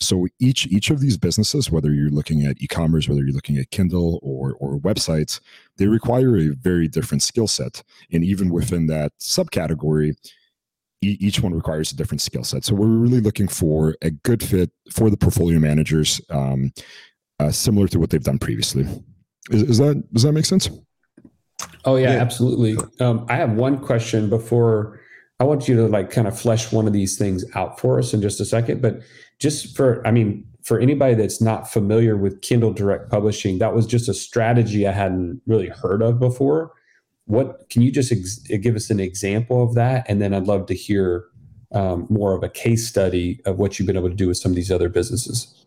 So 0.00 0.26
each 0.38 0.66
each 0.66 0.90
of 0.90 1.00
these 1.00 1.16
businesses, 1.16 1.70
whether 1.70 1.92
you're 1.92 2.11
looking 2.11 2.44
at 2.44 2.61
e-commerce, 2.61 3.09
whether 3.09 3.22
you're 3.22 3.35
looking 3.35 3.57
at 3.59 3.70
Kindle 3.70 4.18
or 4.22 4.55
or 4.55 4.79
websites, 4.81 5.40
they 5.76 5.87
require 5.87 6.37
a 6.37 6.48
very 6.48 6.88
different 6.88 7.22
skill 7.22 7.46
set. 7.46 7.83
And 8.12 8.24
even 8.24 8.50
within 8.50 8.87
that 8.88 9.12
subcategory, 9.20 10.16
e- 11.02 11.16
each 11.20 11.40
one 11.40 11.55
requires 11.55 11.92
a 11.92 11.96
different 11.96 12.20
skill 12.20 12.44
set. 12.44 12.64
So 12.64 12.74
we're 12.74 12.87
really 12.87 13.20
looking 13.20 13.48
for 13.48 13.96
a 14.02 14.11
good 14.11 14.42
fit 14.42 14.70
for 14.92 15.09
the 15.09 15.16
portfolio 15.16 15.59
managers, 15.59 16.20
um, 16.31 16.72
uh, 17.40 17.50
similar 17.50 17.88
to 17.88 17.98
what 17.98 18.11
they've 18.11 18.22
done 18.22 18.38
previously. 18.38 18.83
Is, 19.50 19.62
is, 19.62 19.79
that 19.79 20.02
does 20.12 20.24
that 20.24 20.33
make 20.33 20.44
sense? 20.44 20.68
Oh 21.85 21.96
yeah, 21.96 22.12
yeah. 22.12 22.20
absolutely. 22.20 22.76
Um, 23.00 23.24
I 23.29 23.37
have 23.37 23.52
one 23.52 23.79
question 23.79 24.29
before 24.29 25.00
I 25.38 25.44
want 25.44 25.68
you 25.68 25.77
to 25.77 25.87
like 25.87 26.11
kind 26.11 26.27
of 26.27 26.38
flesh 26.38 26.72
one 26.72 26.87
of 26.87 26.92
these 26.92 27.18
things 27.18 27.44
out 27.55 27.79
for 27.79 27.99
us 27.99 28.14
in 28.14 28.22
just 28.22 28.40
a 28.40 28.44
second. 28.44 28.81
But 28.81 29.01
just 29.38 29.77
for, 29.77 30.07
I 30.07 30.11
mean, 30.11 30.46
for 30.62 30.81
anybody 30.81 31.14
that's 31.14 31.40
not 31.40 31.70
familiar 31.70 32.16
with 32.16 32.40
Kindle 32.40 32.72
Direct 32.72 33.11
Publishing, 33.11 33.59
that 33.59 33.75
was 33.75 33.87
just 33.87 34.09
a 34.09 34.14
strategy 34.14 34.87
I 34.87 34.92
hadn't 34.92 35.42
really 35.46 35.68
heard 35.68 36.03
of 36.03 36.18
before. 36.18 36.72
What 37.27 37.68
can 37.70 37.83
you 37.83 37.92
just 37.92 38.11
ex- 38.11 38.38
give 38.38 38.77
us 38.77 38.88
an 38.90 38.99
example 38.99 39.62
of 39.62 39.75
that? 39.75 40.07
And 40.09 40.22
then 40.22 40.33
I'd 40.33 40.46
love 40.46 40.66
to 40.66 40.75
hear 40.75 41.27
um, 41.72 42.07
more 42.09 42.35
of 42.35 42.42
a 42.42 42.49
case 42.49 42.88
study 42.88 43.40
of 43.44 43.59
what 43.59 43.79
you've 43.79 43.87
been 43.87 43.96
able 43.96 44.09
to 44.09 44.14
do 44.14 44.29
with 44.29 44.38
some 44.38 44.53
of 44.53 44.57
these 44.57 44.70
other 44.70 44.88
businesses. 44.88 45.65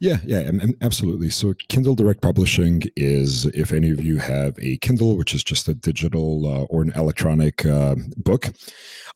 Yeah, 0.00 0.18
yeah, 0.24 0.50
absolutely. 0.80 1.30
So, 1.30 1.54
Kindle 1.68 1.94
Direct 1.94 2.20
Publishing 2.20 2.82
is 2.96 3.46
if 3.46 3.72
any 3.72 3.90
of 3.90 4.04
you 4.04 4.18
have 4.18 4.58
a 4.58 4.76
Kindle, 4.78 5.16
which 5.16 5.34
is 5.34 5.44
just 5.44 5.68
a 5.68 5.74
digital 5.74 6.46
uh, 6.46 6.64
or 6.64 6.82
an 6.82 6.92
electronic 6.94 7.64
uh, 7.64 7.96
book, 8.16 8.52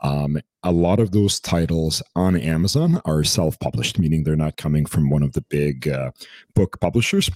um, 0.00 0.38
a 0.62 0.72
lot 0.72 0.98
of 0.98 1.12
those 1.12 1.40
titles 1.40 2.02
on 2.14 2.37
Amazon 2.37 3.00
are 3.05 3.24
self 3.24 3.59
published, 3.61 3.98
meaning 3.98 4.24
they're 4.24 4.37
not 4.37 4.57
coming 4.57 4.87
from 4.87 5.11
one 5.11 5.22
of 5.22 5.33
the 5.33 5.42
big 5.42 5.88
uh, 5.88 6.11
book 6.55 6.81
publishers 6.81 7.31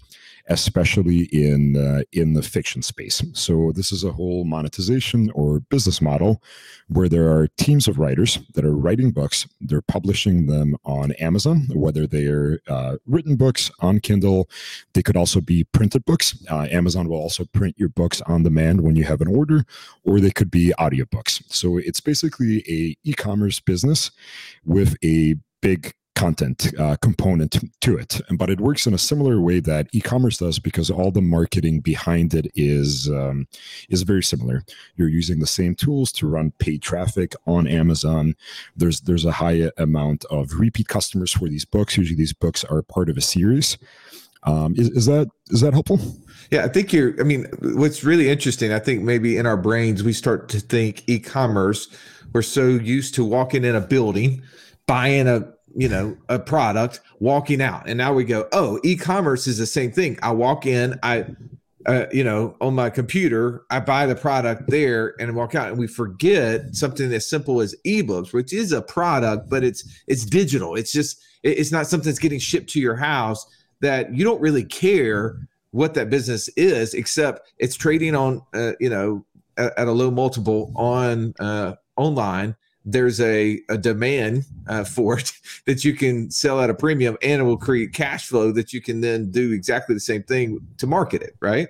especially 0.50 1.28
in 1.32 1.76
uh, 1.76 2.02
in 2.12 2.34
the 2.34 2.42
fiction 2.42 2.82
space. 2.82 3.22
So 3.32 3.72
this 3.74 3.92
is 3.92 4.04
a 4.04 4.12
whole 4.12 4.44
monetization 4.44 5.30
or 5.30 5.60
business 5.60 6.02
model 6.02 6.42
where 6.88 7.08
there 7.08 7.30
are 7.30 7.46
teams 7.56 7.86
of 7.88 7.98
writers 7.98 8.38
that 8.54 8.64
are 8.64 8.76
writing 8.76 9.12
books. 9.12 9.46
They're 9.60 9.80
publishing 9.80 10.46
them 10.46 10.76
on 10.84 11.12
Amazon, 11.12 11.68
whether 11.72 12.06
they 12.06 12.26
are 12.26 12.60
uh, 12.68 12.96
written 13.06 13.36
books 13.36 13.70
on 13.80 14.00
Kindle. 14.00 14.50
They 14.92 15.02
could 15.02 15.16
also 15.16 15.40
be 15.40 15.64
printed 15.64 16.04
books. 16.04 16.36
Uh, 16.50 16.66
Amazon 16.70 17.08
will 17.08 17.18
also 17.20 17.44
print 17.44 17.76
your 17.78 17.88
books 17.88 18.20
on 18.22 18.42
demand 18.42 18.80
when 18.82 18.96
you 18.96 19.04
have 19.04 19.20
an 19.20 19.28
order, 19.28 19.64
or 20.04 20.18
they 20.20 20.32
could 20.32 20.50
be 20.50 20.74
audiobooks. 20.78 21.42
So 21.46 21.78
it's 21.78 22.00
basically 22.00 22.58
a 22.68 22.96
e-commerce 23.04 23.60
business 23.60 24.10
with 24.64 24.96
a 25.04 25.36
big 25.62 25.94
content 26.20 26.72
uh, 26.78 26.96
component 27.00 27.58
to 27.80 27.96
it. 27.96 28.20
But 28.36 28.50
it 28.50 28.60
works 28.60 28.86
in 28.86 28.92
a 28.94 28.98
similar 28.98 29.40
way 29.40 29.60
that 29.60 29.88
e-commerce 29.92 30.36
does 30.38 30.58
because 30.58 30.90
all 30.90 31.10
the 31.10 31.22
marketing 31.22 31.80
behind 31.80 32.34
it 32.34 32.46
is 32.54 33.08
um, 33.08 33.48
is 33.88 34.02
very 34.02 34.22
similar. 34.22 34.62
You're 34.96 35.08
using 35.08 35.40
the 35.40 35.46
same 35.46 35.74
tools 35.74 36.12
to 36.12 36.26
run 36.26 36.52
paid 36.58 36.82
traffic 36.82 37.34
on 37.46 37.66
amazon. 37.66 38.34
There's 38.76 39.00
there's 39.00 39.24
a 39.24 39.32
high 39.32 39.70
amount 39.78 40.24
of 40.26 40.60
repeat 40.60 40.88
customers 40.88 41.32
for 41.32 41.48
these 41.48 41.64
books. 41.64 41.96
Usually 41.96 42.16
these 42.16 42.34
books 42.34 42.64
are 42.64 42.82
part 42.82 43.08
of 43.08 43.16
a 43.16 43.22
series. 43.22 43.78
Um, 44.42 44.74
is, 44.76 44.88
is 44.90 45.06
that 45.06 45.28
is 45.50 45.60
that 45.62 45.72
helpful? 45.72 45.98
Yeah, 46.50 46.64
I 46.64 46.68
think 46.68 46.92
you're. 46.92 47.18
I 47.20 47.24
mean, 47.24 47.46
what's 47.60 48.04
really 48.04 48.28
interesting, 48.28 48.72
I 48.72 48.78
think 48.78 49.02
maybe 49.02 49.36
in 49.38 49.46
our 49.46 49.56
brains 49.56 50.02
we 50.02 50.12
start 50.12 50.48
to 50.50 50.60
think 50.60 51.04
e-commerce. 51.06 51.88
We're 52.32 52.42
so 52.42 52.66
used 52.68 53.14
to 53.16 53.24
walking 53.24 53.64
in 53.64 53.74
a 53.74 53.80
building, 53.80 54.42
buying 54.86 55.26
a 55.26 55.52
you 55.76 55.88
know 55.88 56.16
a 56.28 56.38
product 56.38 57.00
walking 57.20 57.62
out 57.62 57.88
and 57.88 57.96
now 57.96 58.12
we 58.12 58.24
go 58.24 58.48
oh 58.52 58.80
e-commerce 58.82 59.46
is 59.46 59.58
the 59.58 59.66
same 59.66 59.92
thing 59.92 60.18
i 60.22 60.30
walk 60.30 60.66
in 60.66 60.98
i 61.02 61.24
uh, 61.86 62.06
you 62.12 62.22
know, 62.22 62.54
on 62.60 62.74
my 62.74 62.90
computer, 62.90 63.64
I 63.70 63.80
buy 63.80 64.06
the 64.06 64.14
product 64.14 64.68
there 64.68 65.14
and 65.18 65.34
walk 65.34 65.54
out, 65.54 65.70
and 65.70 65.78
we 65.78 65.86
forget 65.86 66.74
something 66.74 67.12
as 67.12 67.28
simple 67.28 67.60
as 67.60 67.74
ebooks, 67.86 68.32
which 68.32 68.52
is 68.52 68.72
a 68.72 68.82
product, 68.82 69.48
but 69.48 69.64
it's 69.64 70.02
it's 70.06 70.24
digital. 70.24 70.74
It's 70.74 70.92
just 70.92 71.22
it's 71.42 71.72
not 71.72 71.86
something 71.86 72.10
that's 72.10 72.18
getting 72.18 72.38
shipped 72.38 72.68
to 72.70 72.80
your 72.80 72.96
house 72.96 73.46
that 73.80 74.14
you 74.14 74.24
don't 74.24 74.40
really 74.42 74.64
care 74.64 75.38
what 75.70 75.94
that 75.94 76.10
business 76.10 76.48
is, 76.48 76.92
except 76.92 77.50
it's 77.58 77.76
trading 77.76 78.14
on, 78.14 78.42
uh, 78.52 78.72
you 78.78 78.90
know, 78.90 79.24
at, 79.56 79.76
at, 79.78 79.88
a 79.88 79.92
low 79.92 80.10
multiple 80.10 80.72
on 80.76 81.32
uh, 81.40 81.74
online. 81.96 82.54
There's 82.84 83.20
a, 83.20 83.60
a 83.68 83.76
demand 83.76 84.44
uh, 84.66 84.84
for 84.84 85.18
it 85.18 85.32
that 85.66 85.84
you 85.84 85.94
can 85.94 86.30
sell 86.30 86.60
at 86.60 86.70
a 86.70 86.74
premium, 86.74 87.16
and 87.22 87.42
it 87.42 87.44
will 87.44 87.58
create 87.58 87.92
cash 87.92 88.26
flow 88.26 88.52
that 88.52 88.72
you 88.72 88.80
can 88.80 89.00
then 89.00 89.30
do 89.30 89.52
exactly 89.52 89.94
the 89.94 90.00
same 90.00 90.22
thing 90.22 90.60
to 90.78 90.86
market 90.86 91.22
it, 91.22 91.36
right? 91.40 91.68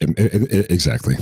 Exactly. 0.00 1.16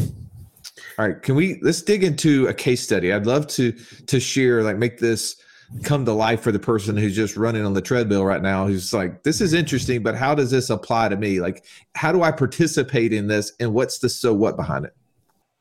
All 0.99 1.07
right, 1.07 1.21
can 1.23 1.35
we 1.35 1.59
let's 1.63 1.83
dig 1.83 2.03
into 2.03 2.47
a 2.47 2.55
case 2.55 2.83
study? 2.83 3.13
I'd 3.13 3.27
love 3.27 3.47
to 3.49 3.73
to 3.73 4.21
share, 4.21 4.63
like, 4.63 4.77
make 4.77 4.99
this 4.99 5.37
come 5.83 6.05
to 6.05 6.13
life 6.13 6.41
for 6.41 6.51
the 6.51 6.59
person 6.59 6.97
who's 6.97 7.15
just 7.15 7.37
running 7.37 7.65
on 7.65 7.75
the 7.75 7.83
treadmill 7.83 8.25
right 8.25 8.41
now 8.41 8.67
who's 8.67 8.95
like 8.95 9.23
this 9.23 9.41
is 9.41 9.53
interesting 9.53 10.03
but 10.03 10.15
how 10.15 10.35
does 10.35 10.51
this 10.51 10.71
apply 10.71 11.09
to 11.09 11.17
me 11.17 11.41
like 11.41 11.65
how 11.95 12.11
do 12.11 12.23
i 12.23 12.31
participate 12.31 13.13
in 13.13 13.27
this 13.27 13.53
and 13.61 13.73
what's 13.73 13.99
the 13.99 14.09
so 14.09 14.33
what 14.33 14.57
behind 14.57 14.87
it 14.87 14.97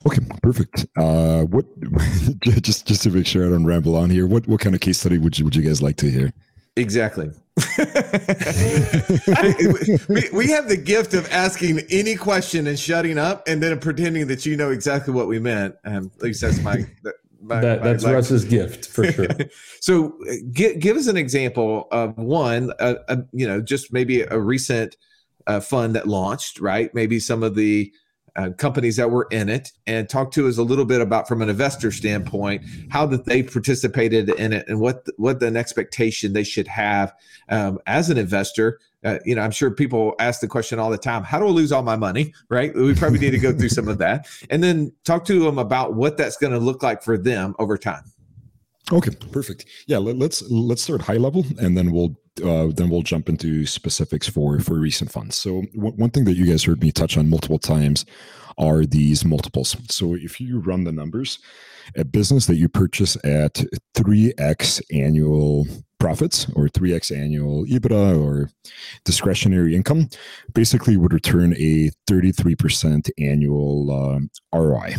okay 0.05 0.21
perfect. 0.41 0.85
Uh 0.97 1.43
what 1.43 1.65
just 2.61 2.87
just 2.87 3.03
to 3.03 3.09
make 3.09 3.25
sure 3.25 3.45
i 3.45 3.49
don't 3.49 3.65
ramble 3.65 3.95
on 3.95 4.09
here 4.09 4.27
what 4.27 4.47
what 4.47 4.59
kind 4.59 4.75
of 4.75 4.81
case 4.81 4.99
study 4.99 5.17
would 5.17 5.37
you 5.37 5.45
would 5.45 5.55
you 5.55 5.63
guys 5.63 5.81
like 5.81 5.97
to 5.97 6.09
hear? 6.09 6.33
Exactly. 6.75 7.31
We, 10.09 10.29
we 10.31 10.47
have 10.49 10.69
the 10.69 10.79
gift 10.81 11.13
of 11.13 11.29
asking 11.31 11.81
any 11.89 12.15
question 12.15 12.67
and 12.67 12.77
shutting 12.77 13.17
up 13.17 13.47
and 13.47 13.61
then 13.61 13.79
pretending 13.79 14.27
that 14.27 14.45
you 14.45 14.55
know 14.55 14.69
exactly 14.71 15.13
what 15.13 15.27
we 15.27 15.39
meant. 15.39 15.75
Um, 15.83 16.11
at 16.15 16.21
least 16.21 16.41
that's 16.41 16.61
my 16.61 16.85
my, 17.41 17.59
that, 17.61 17.83
that's 17.83 18.03
my 18.03 18.13
Russ's 18.13 18.45
gift 18.45 18.87
for 18.87 19.11
sure. 19.11 19.27
so, 19.81 20.17
uh, 20.29 20.33
give, 20.51 20.79
give 20.79 20.97
us 20.97 21.07
an 21.07 21.17
example 21.17 21.87
of 21.91 22.17
one, 22.17 22.71
uh, 22.79 22.95
uh, 23.07 23.17
you 23.31 23.47
know, 23.47 23.61
just 23.61 23.93
maybe 23.93 24.21
a 24.21 24.39
recent 24.39 24.95
uh, 25.45 25.59
fund 25.59 25.95
that 25.95 26.07
launched, 26.07 26.59
right? 26.59 26.93
Maybe 26.93 27.19
some 27.19 27.43
of 27.43 27.55
the 27.55 27.91
uh, 28.37 28.51
companies 28.57 28.95
that 28.95 29.09
were 29.09 29.27
in 29.31 29.49
it, 29.49 29.71
and 29.87 30.07
talk 30.07 30.31
to 30.31 30.47
us 30.47 30.57
a 30.57 30.63
little 30.63 30.85
bit 30.85 31.01
about, 31.01 31.27
from 31.27 31.41
an 31.41 31.49
investor 31.49 31.91
standpoint, 31.91 32.63
how 32.89 33.05
that 33.05 33.25
they 33.25 33.43
participated 33.43 34.29
in 34.29 34.53
it, 34.53 34.67
and 34.67 34.79
what 34.79 35.05
what 35.17 35.41
an 35.43 35.57
expectation 35.57 36.33
they 36.33 36.43
should 36.43 36.67
have 36.67 37.13
um, 37.49 37.79
as 37.87 38.09
an 38.09 38.17
investor 38.17 38.79
uh, 39.03 39.19
you 39.25 39.35
know, 39.35 39.41
I'm 39.41 39.51
sure 39.51 39.71
people 39.71 40.15
ask 40.19 40.41
the 40.41 40.47
question 40.47 40.79
all 40.79 40.89
the 40.89 40.97
time, 40.97 41.23
how 41.23 41.39
do 41.39 41.45
I 41.45 41.49
lose 41.49 41.71
all 41.71 41.83
my 41.83 41.95
money? 41.95 42.33
Right. 42.49 42.75
We 42.75 42.95
probably 42.95 43.19
need 43.19 43.31
to 43.31 43.37
go 43.37 43.53
through 43.53 43.69
some 43.69 43.87
of 43.87 43.99
that 43.99 44.27
and 44.49 44.63
then 44.63 44.91
talk 45.05 45.23
to 45.25 45.39
them 45.39 45.57
about 45.57 45.93
what 45.93 46.17
that's 46.17 46.35
going 46.35 46.53
to 46.53 46.59
look 46.59 46.83
like 46.83 47.03
for 47.03 47.17
them 47.17 47.55
over 47.59 47.77
time. 47.77 48.03
Okay, 48.91 49.11
perfect. 49.31 49.65
Yeah, 49.87 49.97
let, 49.97 50.15
us 50.15 50.21
let's, 50.21 50.43
let's 50.49 50.81
start 50.83 51.01
high 51.01 51.17
level, 51.17 51.45
and 51.59 51.77
then 51.77 51.91
we'll 51.91 52.15
uh, 52.43 52.67
then 52.67 52.89
we'll 52.89 53.01
jump 53.01 53.29
into 53.29 53.65
specifics 53.65 54.29
for 54.29 54.59
for 54.59 54.75
recent 54.75 55.11
funds. 55.11 55.35
So 55.35 55.63
w- 55.75 55.95
one 55.95 56.11
thing 56.11 56.23
that 56.25 56.35
you 56.35 56.45
guys 56.45 56.63
heard 56.63 56.81
me 56.81 56.91
touch 56.91 57.17
on 57.17 57.29
multiple 57.29 57.59
times 57.59 58.05
are 58.57 58.85
these 58.85 59.25
multiples. 59.25 59.75
So 59.89 60.15
if 60.15 60.39
you 60.39 60.59
run 60.59 60.83
the 60.83 60.91
numbers, 60.91 61.39
a 61.95 62.05
business 62.05 62.45
that 62.45 62.55
you 62.55 62.69
purchase 62.69 63.17
at 63.23 63.63
three 63.93 64.33
x 64.37 64.81
annual 64.91 65.67
profits 65.99 66.47
or 66.55 66.67
3x 66.67 67.15
annual 67.15 67.65
EBITDA 67.65 68.21
or 68.23 68.49
discretionary 69.03 69.75
income 69.75 70.09
basically 70.53 70.95
would 70.95 71.13
return 71.13 71.53
a 71.53 71.89
33% 72.09 73.09
annual 73.17 73.91
um, 73.91 74.29
ROI. 74.53 74.95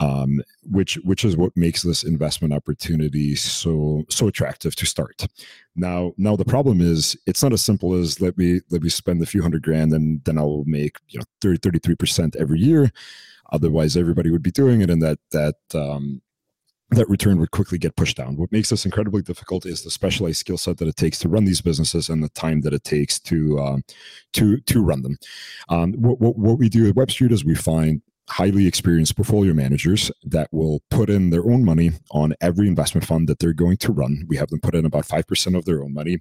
Um, 0.00 0.40
which 0.62 0.94
which 1.02 1.24
is 1.24 1.36
what 1.36 1.56
makes 1.56 1.82
this 1.82 2.04
investment 2.04 2.54
opportunity 2.54 3.34
so 3.34 4.04
so 4.08 4.28
attractive 4.28 4.76
to 4.76 4.86
start. 4.86 5.26
Now 5.74 6.12
now 6.16 6.36
the 6.36 6.44
problem 6.44 6.80
is 6.80 7.16
it's 7.26 7.42
not 7.42 7.52
as 7.52 7.62
simple 7.62 7.94
as 7.94 8.20
let 8.20 8.38
me 8.38 8.60
let 8.70 8.82
me 8.82 8.90
spend 8.90 9.20
a 9.20 9.26
few 9.26 9.42
hundred 9.42 9.64
grand 9.64 9.92
and 9.92 10.22
then 10.24 10.38
I'll 10.38 10.62
make 10.66 10.98
you 11.08 11.18
know 11.18 11.24
30 11.40 11.58
33 11.58 11.94
percent 11.96 12.36
every 12.36 12.60
year. 12.60 12.92
Otherwise, 13.50 13.96
everybody 13.96 14.30
would 14.30 14.42
be 14.42 14.50
doing 14.50 14.82
it, 14.82 14.90
and 14.90 15.02
that 15.02 15.18
that 15.30 15.56
um, 15.74 16.20
that 16.90 17.08
return 17.08 17.38
would 17.38 17.50
quickly 17.50 17.78
get 17.78 17.96
pushed 17.96 18.16
down. 18.16 18.36
What 18.36 18.52
makes 18.52 18.70
this 18.70 18.84
incredibly 18.84 19.22
difficult 19.22 19.66
is 19.66 19.82
the 19.82 19.90
specialized 19.90 20.38
skill 20.38 20.58
set 20.58 20.78
that 20.78 20.88
it 20.88 20.96
takes 20.96 21.18
to 21.20 21.28
run 21.28 21.44
these 21.44 21.60
businesses 21.60 22.08
and 22.08 22.22
the 22.22 22.28
time 22.30 22.62
that 22.62 22.74
it 22.74 22.84
takes 22.84 23.18
to 23.20 23.58
uh, 23.58 23.76
to 24.34 24.58
to 24.60 24.82
run 24.82 25.02
them. 25.02 25.18
Um, 25.68 25.92
what, 25.94 26.20
what, 26.20 26.36
what 26.36 26.58
we 26.58 26.68
do 26.68 26.88
at 26.88 26.96
Web 26.96 27.10
Street 27.10 27.32
is 27.32 27.44
we 27.44 27.54
find 27.54 28.02
highly 28.28 28.66
experienced 28.66 29.16
portfolio 29.16 29.54
managers 29.54 30.10
that 30.22 30.48
will 30.52 30.80
put 30.90 31.08
in 31.08 31.30
their 31.30 31.44
own 31.44 31.64
money 31.64 31.92
on 32.10 32.34
every 32.40 32.68
investment 32.68 33.06
fund 33.06 33.28
that 33.28 33.38
they're 33.38 33.52
going 33.52 33.76
to 33.78 33.92
run. 33.92 34.24
We 34.28 34.36
have 34.36 34.48
them 34.48 34.60
put 34.60 34.74
in 34.74 34.84
about 34.84 35.06
5% 35.06 35.56
of 35.56 35.64
their 35.64 35.82
own 35.82 35.94
money. 35.94 36.20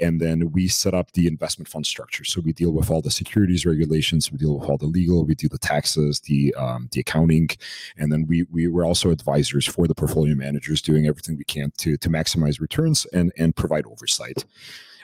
And 0.00 0.20
then 0.20 0.52
we 0.52 0.68
set 0.68 0.94
up 0.94 1.12
the 1.12 1.26
investment 1.26 1.68
fund 1.68 1.86
structure. 1.86 2.24
So 2.24 2.40
we 2.40 2.52
deal 2.52 2.70
with 2.70 2.90
all 2.90 3.02
the 3.02 3.10
securities 3.10 3.66
regulations, 3.66 4.30
we 4.30 4.38
deal 4.38 4.58
with 4.58 4.68
all 4.68 4.78
the 4.78 4.86
legal, 4.86 5.24
we 5.24 5.34
do 5.34 5.48
the 5.48 5.58
taxes, 5.58 6.20
the 6.20 6.54
um, 6.54 6.88
the 6.92 7.00
accounting. 7.00 7.48
And 7.96 8.12
then 8.12 8.26
we, 8.26 8.44
we 8.50 8.68
were 8.68 8.84
also 8.84 9.10
advisors 9.10 9.66
for 9.66 9.86
the 9.86 9.94
portfolio 9.94 10.34
managers 10.34 10.80
doing 10.80 11.06
everything 11.06 11.36
we 11.36 11.44
can 11.44 11.72
to, 11.78 11.96
to 11.96 12.08
maximize 12.08 12.60
returns 12.60 13.06
and, 13.12 13.32
and 13.36 13.54
provide 13.56 13.86
oversight. 13.86 14.44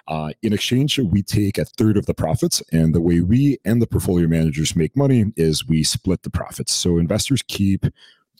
Uh, 0.08 0.30
in 0.42 0.52
exchange, 0.52 0.98
we 0.98 1.22
take 1.22 1.58
a 1.58 1.64
third 1.64 1.96
of 1.96 2.06
the 2.06 2.14
profits. 2.14 2.62
And 2.72 2.94
the 2.94 3.00
way 3.00 3.20
we 3.20 3.58
and 3.64 3.82
the 3.82 3.86
portfolio 3.86 4.28
managers 4.28 4.76
make 4.76 4.96
money 4.96 5.32
is 5.36 5.66
we 5.66 5.82
split 5.82 6.22
the 6.22 6.30
profits. 6.30 6.72
So 6.72 6.98
investors 6.98 7.42
keep 7.42 7.86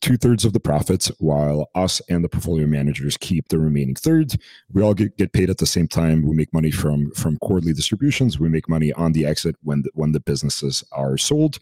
two 0.01 0.17
thirds 0.17 0.45
of 0.45 0.53
the 0.53 0.61
profits, 0.61 1.09
while 1.19 1.71
us 1.75 2.01
and 2.09 2.23
the 2.23 2.29
portfolio 2.29 2.67
managers 2.67 3.17
keep 3.17 3.49
the 3.49 3.59
remaining 3.59 3.95
third. 3.95 4.35
We 4.73 4.83
all 4.83 4.95
get, 4.95 5.17
get 5.17 5.33
paid 5.33 5.51
at 5.51 5.59
the 5.59 5.67
same 5.67 5.89
time. 5.89 6.23
We 6.23 6.37
make 6.37 6.53
money 6.53 6.71
from 6.71 7.11
from 7.13 7.39
quarterly 7.39 7.73
distributions. 7.73 8.39
We 8.39 8.49
make 8.49 8.69
money 8.69 8.93
on 8.93 9.13
the 9.13 9.25
exit 9.25 9.57
when 9.63 9.83
the, 9.83 9.91
when 9.95 10.13
the 10.13 10.21
businesses 10.21 10.85
are 10.93 11.17
sold, 11.17 11.59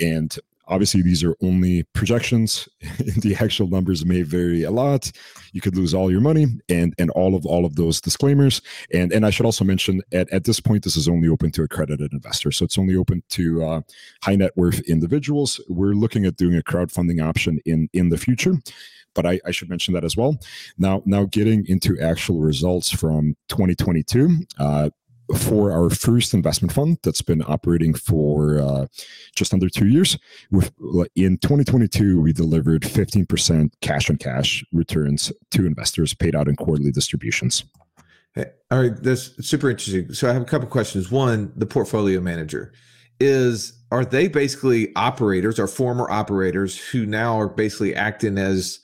and 0.00 0.38
Obviously, 0.70 1.02
these 1.02 1.22
are 1.22 1.34
only 1.42 1.82
projections. 1.92 2.68
the 3.18 3.36
actual 3.38 3.66
numbers 3.66 4.06
may 4.06 4.22
vary 4.22 4.62
a 4.62 4.70
lot. 4.70 5.10
You 5.52 5.60
could 5.60 5.76
lose 5.76 5.92
all 5.92 6.10
your 6.10 6.20
money 6.20 6.46
and 6.68 6.94
and 6.98 7.10
all 7.10 7.34
of 7.34 7.44
all 7.44 7.64
of 7.64 7.74
those 7.74 8.00
disclaimers. 8.00 8.62
And 8.94 9.12
and 9.12 9.26
I 9.26 9.30
should 9.30 9.46
also 9.46 9.64
mention 9.64 10.00
at, 10.12 10.30
at 10.30 10.44
this 10.44 10.60
point, 10.60 10.84
this 10.84 10.96
is 10.96 11.08
only 11.08 11.28
open 11.28 11.50
to 11.52 11.62
accredited 11.62 12.12
investors. 12.12 12.56
So 12.56 12.64
it's 12.64 12.78
only 12.78 12.96
open 12.96 13.22
to 13.30 13.64
uh, 13.64 13.80
high 14.22 14.36
net 14.36 14.52
worth 14.56 14.80
individuals. 14.88 15.60
We're 15.68 15.94
looking 15.94 16.24
at 16.24 16.36
doing 16.36 16.56
a 16.56 16.62
crowdfunding 16.62 17.22
option 17.22 17.60
in 17.66 17.88
in 17.92 18.08
the 18.08 18.18
future 18.18 18.54
but 19.12 19.26
I, 19.26 19.40
I, 19.44 19.50
should 19.50 19.68
mention 19.68 19.92
that 19.94 20.04
as 20.04 20.16
well. 20.16 20.38
Now, 20.78 21.02
now 21.04 21.24
getting 21.24 21.66
into 21.66 22.00
actual 22.00 22.38
results 22.38 22.90
from 22.90 23.34
2022, 23.48 24.46
uh, 24.60 24.90
for 25.36 25.72
our 25.72 25.90
first 25.90 26.34
investment 26.34 26.72
fund 26.72 26.98
that's 27.02 27.22
been 27.22 27.42
operating 27.46 27.94
for 27.94 28.60
uh, 28.60 28.86
just 29.34 29.52
under 29.52 29.68
two 29.68 29.88
years. 29.88 30.18
With, 30.50 30.72
in 31.14 31.38
2022, 31.38 32.20
we 32.20 32.32
delivered 32.32 32.82
15% 32.82 33.72
cash 33.80 34.10
on 34.10 34.16
cash 34.16 34.64
returns 34.72 35.32
to 35.52 35.66
investors 35.66 36.14
paid 36.14 36.34
out 36.34 36.48
in 36.48 36.56
quarterly 36.56 36.90
distributions. 36.90 37.64
Hey, 38.34 38.46
all 38.70 38.80
right, 38.80 38.96
that's 39.02 39.46
super 39.46 39.70
interesting. 39.70 40.12
So 40.14 40.28
I 40.28 40.32
have 40.32 40.42
a 40.42 40.46
couple 40.46 40.68
questions. 40.68 41.10
One, 41.10 41.52
the 41.56 41.66
portfolio 41.66 42.20
manager 42.20 42.72
is 43.18 43.74
are 43.92 44.04
they 44.04 44.28
basically 44.28 44.94
operators 44.94 45.58
or 45.58 45.66
former 45.66 46.08
operators 46.10 46.78
who 46.78 47.04
now 47.04 47.38
are 47.38 47.48
basically 47.48 47.94
acting 47.94 48.38
as 48.38 48.78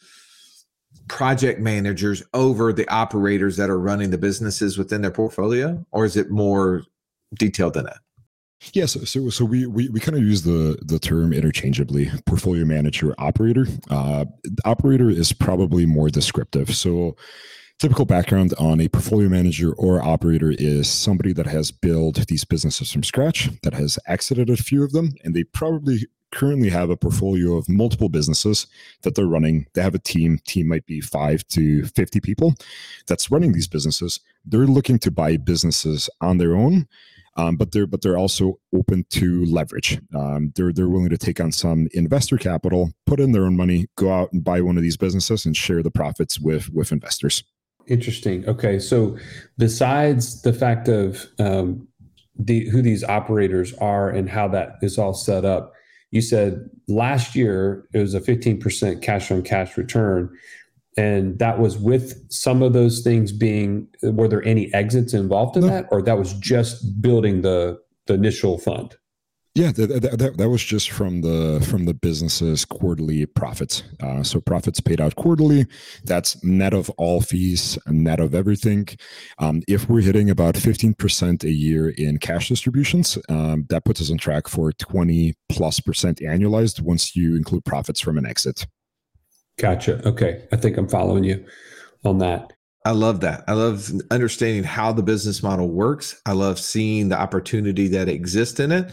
project 1.09 1.61
managers 1.61 2.23
over 2.35 2.73
the 2.73 2.89
operators 2.89 3.57
that 3.57 3.71
are 3.71 3.79
running 3.79 4.11
the 4.11 4.19
businesses 4.19 4.79
within 4.79 5.03
their 5.03 5.11
portfolio, 5.11 5.85
or 5.93 6.05
is 6.05 6.17
it 6.17 6.31
more 6.31 6.83
detailed 7.35 7.75
than 7.75 7.85
that? 7.85 7.99
Yes, 8.73 8.97
yeah, 8.97 9.03
so, 9.03 9.05
so 9.05 9.31
so 9.31 9.45
we 9.45 9.67
we, 9.67 9.89
we 9.91 10.01
kind 10.01 10.17
of 10.17 10.23
use 10.23 10.43
the 10.43 10.79
the 10.83 10.99
term 10.99 11.33
interchangeably. 11.33 12.11
Portfolio 12.25 12.65
manager, 12.65 13.15
operator. 13.19 13.67
Uh, 13.91 14.25
operator 14.65 15.11
is 15.11 15.33
probably 15.33 15.85
more 15.85 16.09
descriptive. 16.09 16.75
So 16.75 17.17
typical 17.79 18.07
background 18.07 18.55
on 18.59 18.81
a 18.81 18.89
portfolio 18.89 19.29
manager 19.29 19.75
or 19.75 20.03
operator 20.03 20.55
is 20.59 20.89
somebody 20.89 21.35
that 21.35 21.47
has 21.47 21.71
built 21.71 22.27
these 22.29 22.45
businesses 22.45 22.91
from 22.91 23.03
scratch, 23.03 23.51
that 23.63 23.75
has 23.75 23.99
exited 24.07 24.49
a 24.49 24.57
few 24.57 24.83
of 24.83 24.93
them, 24.93 25.13
and 25.23 25.35
they 25.35 25.45
probably 25.45 26.07
currently 26.33 26.69
have 26.69 26.91
a 26.91 26.97
portfolio 26.97 27.57
of 27.57 27.69
multiple 27.69 28.09
businesses 28.09 28.67
that 29.03 29.15
they're 29.15 29.27
running. 29.27 29.67
They 29.75 29.83
have 29.83 29.95
a 29.95 30.01
team, 30.01 30.39
team 30.47 30.69
might 30.69 30.87
be 30.87 31.01
five 31.01 31.47
to 31.49 31.85
50 31.85 32.21
people 32.21 32.55
that's 33.07 33.31
running 33.31 33.53
these 33.53 33.69
businesses. 33.69 34.21
They're 34.45 34.67
looking 34.67 34.99
to 35.01 35.11
buy 35.11 35.37
businesses 35.37 36.11
on 36.21 36.39
their 36.39 36.57
own. 36.57 36.87
Um, 37.39 37.57
but 37.57 37.73
they're 37.73 37.87
but 37.87 38.01
they're 38.01 38.17
also 38.17 38.59
open 38.75 39.05
to 39.11 39.45
leverage. 39.45 40.01
Um, 40.15 40.55
they're 40.57 40.73
they're 40.73 40.89
willing 40.89 41.11
to 41.11 41.19
take 41.19 41.39
on 41.39 41.53
some 41.53 41.87
investor 41.93 42.39
capital, 42.39 42.93
put 43.05 43.21
in 43.21 43.33
their 43.33 43.45
own 43.45 43.59
money, 43.59 43.89
go 43.97 44.11
out 44.11 44.33
and 44.33 44.43
buy 44.43 44.63
one 44.63 44.79
of 44.79 44.83
these 44.83 44.97
businesses, 44.97 45.45
and 45.45 45.55
share 45.55 45.83
the 45.83 45.91
profits 45.91 46.41
with 46.41 46.71
with 46.71 46.93
investors. 46.93 47.45
Interesting. 47.89 48.49
Okay, 48.49 48.79
so 48.79 49.19
besides 49.59 50.41
the 50.41 50.55
fact 50.55 50.89
of 50.89 51.27
um, 51.39 51.87
the 52.39 52.69
who 52.69 52.83
these 52.83 53.05
operators 53.05 53.75
are 53.75 54.11
and 54.11 54.29
how 54.29 54.49
that 54.49 54.77
is 54.83 54.99
all 54.99 55.15
set 55.15 55.45
up. 55.45 55.73
You 56.11 56.23
said 56.23 56.69
last 56.89 57.35
year 57.35 57.89
it 57.93 57.99
was 57.99 58.15
a 58.15 58.21
15% 58.21 59.03
cash 59.03 59.31
on 59.31 59.43
cash 59.43 59.77
return. 59.77 60.31
And 60.97 61.39
that 61.39 61.59
was 61.59 61.77
with 61.77 62.25
some 62.31 62.63
of 62.63 62.73
those 62.73 63.03
things 63.03 63.31
being 63.31 63.87
were 64.03 64.29
there 64.29 64.43
any 64.45 64.73
exits 64.73 65.13
involved 65.13 65.57
in 65.57 65.63
no. 65.63 65.69
that? 65.69 65.87
Or 65.91 66.01
that 66.03 66.19
was 66.19 66.33
just 66.35 67.03
building 67.03 67.43
the 67.43 67.79
the 68.07 68.15
initial 68.15 68.59
fund? 68.59 68.95
Yeah, 69.57 69.73
that, 69.73 70.19
that, 70.19 70.37
that, 70.37 70.51
was 70.51 70.63
just 70.63 70.91
from 70.91 71.23
the 71.23 71.65
from 71.67 71.87
the 71.87 71.95
business's 71.95 72.67
quarterly 72.67 73.25
profits. 73.25 73.85
Uh, 74.03 74.23
so 74.23 74.39
profits 74.39 74.81
paid 74.81 75.01
out 75.01 75.17
quarterly. 75.17 75.65
That's 76.05 76.45
net 76.45 76.75
of 76.75 76.91
all 76.99 77.23
fees, 77.23 77.79
net 77.87 78.21
of 78.21 78.35
everything. 78.35 78.87
Um, 79.39 79.63
if 79.67 79.89
we're 79.89 80.03
hitting 80.03 80.29
about 80.29 80.59
fifteen 80.59 80.93
percent 80.93 81.43
a 81.43 81.51
year 81.51 81.89
in 81.89 82.19
cash 82.19 82.51
distributions, 82.51 83.17
um, 83.31 83.65
that 83.71 83.87
puts 83.87 84.03
us 84.03 84.11
on 84.11 84.19
track 84.19 84.47
for 84.47 84.73
twenty 84.73 85.33
plus 85.49 85.81
percent 85.81 86.19
annualized 86.19 86.83
once 86.83 87.17
you 87.17 87.35
include 87.35 87.65
profits 87.65 87.99
from 87.99 88.19
an 88.19 88.27
exit. 88.27 88.67
Gotcha. 89.59 90.07
Okay, 90.07 90.45
I 90.53 90.57
think 90.57 90.77
I'm 90.77 90.87
following 90.87 91.25
you 91.25 91.43
on 92.05 92.19
that. 92.19 92.53
I 92.85 92.91
love 92.91 93.21
that. 93.21 93.43
I 93.49 93.55
love 93.55 93.91
understanding 94.11 94.65
how 94.65 94.93
the 94.93 95.03
business 95.03 95.43
model 95.43 95.71
works. 95.71 96.21
I 96.27 96.33
love 96.33 96.59
seeing 96.59 97.09
the 97.09 97.19
opportunity 97.19 97.89
that 97.89 98.11
exists 98.11 98.61
in 98.61 98.71
it 98.71 98.93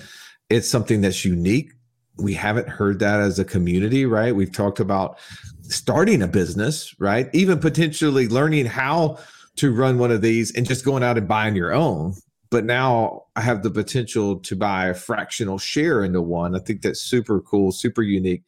it's 0.50 0.70
something 0.70 1.02
that's 1.02 1.26
unique. 1.26 1.72
We 2.18 2.34
haven't 2.34 2.70
heard 2.70 3.00
that 3.00 3.20
as 3.20 3.40
a 3.40 3.46
community, 3.46 4.06
right? 4.06 4.36
We've 4.36 4.52
talked 4.52 4.80
about 4.80 5.18
starting 5.64 6.22
a 6.22 6.28
business, 6.28 6.94
right? 7.00 7.30
Even 7.34 7.60
potentially 7.60 8.28
learning 8.28 8.68
how 8.68 9.18
to 9.56 9.74
run 9.74 9.98
one 9.98 10.12
of 10.12 10.22
these 10.22 10.54
and 10.56 10.68
just 10.68 10.86
going 10.86 11.04
out 11.04 11.18
and 11.18 11.28
buying 11.28 11.56
your 11.56 11.74
own. 11.74 12.16
But 12.50 12.66
now 12.66 13.24
I 13.36 13.42
have 13.42 13.64
the 13.64 13.72
potential 13.72 14.38
to 14.38 14.56
buy 14.56 14.88
a 14.88 14.94
fractional 14.94 15.58
share 15.58 16.04
into 16.04 16.22
one. 16.22 16.56
I 16.56 16.60
think 16.60 16.84
that's 16.84 17.02
super 17.02 17.42
cool, 17.42 17.72
super 17.72 18.04
unique. 18.04 18.44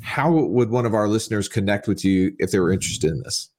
How 0.00 0.32
would 0.32 0.70
one 0.70 0.86
of 0.86 0.94
our 0.94 1.08
listeners 1.08 1.46
connect 1.48 1.86
with 1.86 2.04
you 2.04 2.34
if 2.38 2.50
they 2.50 2.58
were 2.58 2.72
interested 2.72 3.10
in 3.10 3.22
this? 3.22 3.50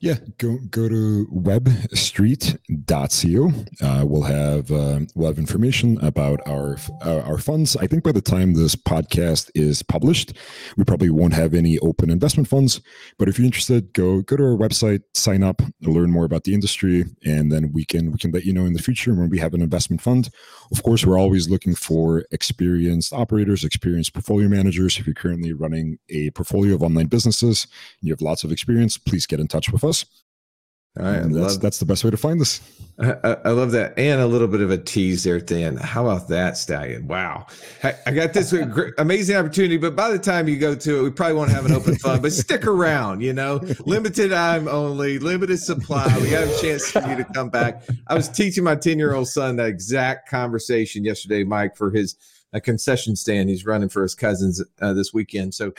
Yeah, 0.00 0.14
go 0.38 0.58
go 0.70 0.88
to 0.88 1.26
webstreet.co. 1.32 3.52
Uh, 3.80 4.04
we'll 4.04 4.22
have 4.22 4.72
uh, 4.72 5.00
we'll 5.14 5.28
have 5.28 5.38
information 5.38 6.04
about 6.04 6.40
our 6.46 6.76
uh, 7.04 7.20
our 7.20 7.38
funds. 7.38 7.76
I 7.76 7.86
think 7.86 8.02
by 8.02 8.10
the 8.12 8.20
time 8.20 8.54
this 8.54 8.74
podcast 8.74 9.50
is 9.54 9.82
published, 9.82 10.32
we 10.76 10.84
probably 10.84 11.10
won't 11.10 11.34
have 11.34 11.54
any 11.54 11.78
open 11.78 12.10
investment 12.10 12.48
funds. 12.48 12.80
But 13.18 13.28
if 13.28 13.38
you're 13.38 13.46
interested, 13.46 13.92
go 13.92 14.22
go 14.22 14.36
to 14.36 14.42
our 14.42 14.56
website, 14.56 15.02
sign 15.14 15.44
up, 15.44 15.62
learn 15.82 16.10
more 16.10 16.24
about 16.24 16.42
the 16.44 16.54
industry, 16.54 17.04
and 17.24 17.52
then 17.52 17.70
we 17.72 17.84
can 17.84 18.10
we 18.10 18.18
can 18.18 18.32
let 18.32 18.44
you 18.44 18.52
know 18.52 18.66
in 18.66 18.72
the 18.72 18.82
future 18.82 19.14
when 19.14 19.30
we 19.30 19.38
have 19.38 19.54
an 19.54 19.62
investment 19.62 20.02
fund. 20.02 20.30
Of 20.72 20.82
course, 20.82 21.06
we're 21.06 21.18
always 21.18 21.48
looking 21.48 21.76
for 21.76 22.24
experienced 22.32 23.12
operators, 23.12 23.62
experienced 23.62 24.14
portfolio 24.14 24.48
managers. 24.48 24.98
If 24.98 25.06
you're 25.06 25.14
currently 25.14 25.52
running 25.52 26.00
a 26.08 26.30
portfolio 26.30 26.74
of 26.74 26.82
online 26.82 27.06
businesses, 27.06 27.68
and 28.00 28.08
you 28.08 28.12
have 28.12 28.20
lots 28.20 28.42
of 28.42 28.50
experience, 28.50 28.98
please 28.98 29.26
get 29.26 29.38
in 29.38 29.46
touch 29.52 29.70
with 29.70 29.84
us. 29.84 30.04
All 30.98 31.06
right, 31.06 31.22
and 31.22 31.34
that's 31.34 31.56
that's 31.56 31.78
the 31.78 31.86
best 31.86 32.04
way 32.04 32.10
to 32.10 32.18
find 32.18 32.38
us. 32.40 32.60
I, 33.00 33.38
I, 33.46 33.50
love 33.52 33.70
that, 33.70 33.98
and 33.98 34.20
a 34.20 34.26
little 34.26 34.46
bit 34.46 34.60
of 34.60 34.70
a 34.70 34.76
tease 34.76 35.24
there 35.24 35.36
at 35.36 35.46
the 35.46 35.56
end. 35.56 35.80
How 35.80 36.06
about 36.06 36.28
that, 36.28 36.58
Stallion? 36.58 37.08
Wow, 37.08 37.46
I, 37.82 37.94
I 38.06 38.10
got 38.10 38.34
this 38.34 38.52
amazing 38.98 39.36
opportunity, 39.36 39.78
but 39.78 39.96
by 39.96 40.10
the 40.10 40.18
time 40.18 40.48
you 40.48 40.58
go 40.58 40.74
to 40.74 40.98
it, 40.98 41.02
we 41.02 41.10
probably 41.10 41.36
won't 41.36 41.50
have 41.50 41.64
an 41.64 41.72
open 41.72 41.96
fund. 41.96 42.20
But 42.20 42.32
stick 42.32 42.66
around, 42.66 43.22
you 43.22 43.32
know, 43.32 43.62
limited 43.86 44.32
time 44.32 44.68
only, 44.68 45.18
limited 45.18 45.60
supply. 45.60 46.14
We 46.20 46.28
got 46.28 46.46
a 46.46 46.60
chance 46.60 46.90
for 46.90 47.00
you 47.08 47.16
to 47.16 47.24
come 47.24 47.48
back. 47.48 47.84
I 48.08 48.14
was 48.14 48.28
teaching 48.28 48.62
my 48.62 48.76
ten 48.76 48.98
year 48.98 49.14
old 49.14 49.28
son 49.28 49.56
that 49.56 49.68
exact 49.68 50.28
conversation 50.28 51.04
yesterday, 51.04 51.42
Mike, 51.42 51.74
for 51.74 51.90
his 51.90 52.16
a 52.52 52.60
concession 52.60 53.16
stand 53.16 53.48
he's 53.48 53.64
running 53.64 53.88
for 53.88 54.02
his 54.02 54.14
cousins 54.14 54.62
uh, 54.82 54.92
this 54.92 55.14
weekend. 55.14 55.54
So 55.54 55.72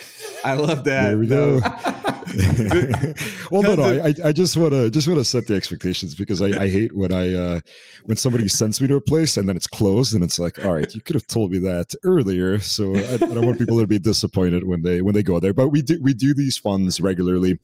I 0.44 0.56
love 0.56 0.86
that. 0.86 1.10
There 1.10 1.18
we 1.20 1.28
go. 1.28 1.62
well, 3.52 3.62
no, 3.62 3.76
no, 3.76 4.04
I, 4.04 4.14
I 4.24 4.32
just 4.32 4.58
want 4.58 4.72
to 4.72 4.90
just 4.90 5.08
want 5.08 5.20
to 5.20 5.26
set 5.26 5.48
the 5.48 5.56
expectations 5.56 6.16
because 6.16 6.42
I, 6.42 6.64
I 6.64 6.68
hate 6.68 6.96
when 6.96 7.12
I 7.12 7.34
uh, 7.34 7.60
when 8.06 8.18
somebody 8.18 8.48
sends 8.48 8.82
me 8.82 8.88
to 8.88 8.96
a 8.96 9.02
place 9.02 9.38
and 9.38 9.48
then 9.48 9.56
it's 9.56 9.68
closed 9.68 10.16
and 10.16 10.24
it's 10.24 10.40
like, 10.40 10.64
all 10.66 10.74
right, 10.74 10.94
you 10.96 11.02
could 11.02 11.16
have 11.16 11.28
told 11.28 11.52
me 11.52 11.60
that 11.60 11.94
earlier. 12.04 12.60
So 12.60 12.96
I, 12.96 13.14
I 13.14 13.18
don't 13.18 13.46
want 13.46 13.60
people 13.60 13.80
to 13.80 13.88
be 13.88 14.00
disappointed 14.00 14.66
when 14.66 14.82
they 14.82 15.02
when 15.02 15.14
they 15.14 15.24
go 15.24 15.40
there. 15.40 15.54
But 15.54 15.70
we 15.70 15.82
do 15.82 16.00
we 16.02 16.14
do 16.14 16.34
these 16.34 16.58
funds 16.58 17.00
regularly, 17.00 17.60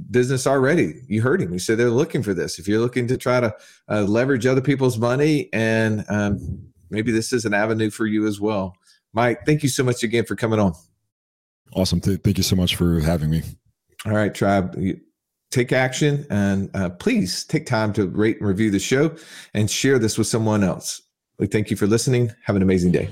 business 0.09 0.47
already. 0.47 1.01
You 1.07 1.21
heard 1.21 1.41
him. 1.41 1.51
You 1.51 1.59
said 1.59 1.77
they're 1.77 1.89
looking 1.89 2.23
for 2.23 2.33
this. 2.33 2.59
If 2.59 2.67
you're 2.67 2.79
looking 2.79 3.07
to 3.07 3.17
try 3.17 3.41
to 3.41 3.53
uh, 3.89 4.03
leverage 4.03 4.45
other 4.45 4.61
people's 4.61 4.97
money 4.97 5.49
and 5.51 6.05
um, 6.09 6.59
maybe 6.89 7.11
this 7.11 7.33
is 7.33 7.45
an 7.45 7.53
avenue 7.53 7.89
for 7.89 8.05
you 8.05 8.25
as 8.25 8.39
well. 8.39 8.77
Mike, 9.13 9.45
thank 9.45 9.63
you 9.63 9.69
so 9.69 9.83
much 9.83 10.03
again 10.03 10.25
for 10.25 10.35
coming 10.35 10.59
on. 10.59 10.73
Awesome. 11.73 11.99
Thank 11.99 12.37
you 12.37 12.43
so 12.43 12.55
much 12.55 12.75
for 12.75 13.01
having 13.01 13.29
me. 13.29 13.43
All 14.05 14.13
right, 14.13 14.33
tribe. 14.33 14.79
Take 15.51 15.71
action 15.71 16.27
and 16.29 16.69
uh, 16.75 16.89
please 16.89 17.43
take 17.45 17.65
time 17.65 17.93
to 17.93 18.07
rate 18.07 18.39
and 18.39 18.47
review 18.47 18.69
the 18.69 18.79
show 18.79 19.15
and 19.53 19.69
share 19.71 19.97
this 19.97 20.17
with 20.17 20.27
someone 20.27 20.63
else. 20.63 21.01
We 21.39 21.47
thank 21.47 21.69
you 21.69 21.77
for 21.77 21.87
listening. 21.87 22.31
Have 22.43 22.55
an 22.55 22.61
amazing 22.61 22.91
day. 22.91 23.09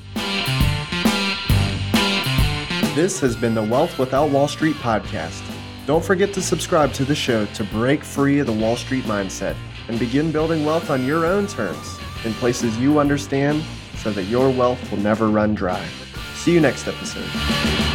This 2.95 3.19
has 3.21 3.36
been 3.36 3.56
the 3.56 3.63
Wealth 3.63 3.97
Without 3.97 4.29
Wall 4.29 4.47
Street 4.47 4.75
podcast. 4.75 5.41
Don't 5.88 6.03
forget 6.03 6.32
to 6.34 6.41
subscribe 6.41 6.93
to 6.93 7.06
the 7.06 7.15
show 7.15 7.45
to 7.47 7.63
break 7.65 8.03
free 8.03 8.39
of 8.39 8.45
the 8.45 8.53
Wall 8.53 8.75
Street 8.75 9.03
mindset 9.06 9.56
and 9.88 9.97
begin 9.97 10.32
building 10.32 10.63
wealth 10.63 10.89
on 10.89 11.06
your 11.06 11.25
own 11.25 11.47
terms 11.47 11.99
in 12.23 12.34
places 12.36 12.77
you 12.77 12.99
understand 12.99 13.63
so 13.97 14.12
that 14.12 14.23
your 14.25 14.49
wealth 14.49 14.91
will 14.91 14.99
never 14.99 15.29
run 15.29 15.56
dry. 15.56 15.84
See 16.36 16.53
you 16.53 16.62
next 16.62 16.88
episode. 16.88 17.92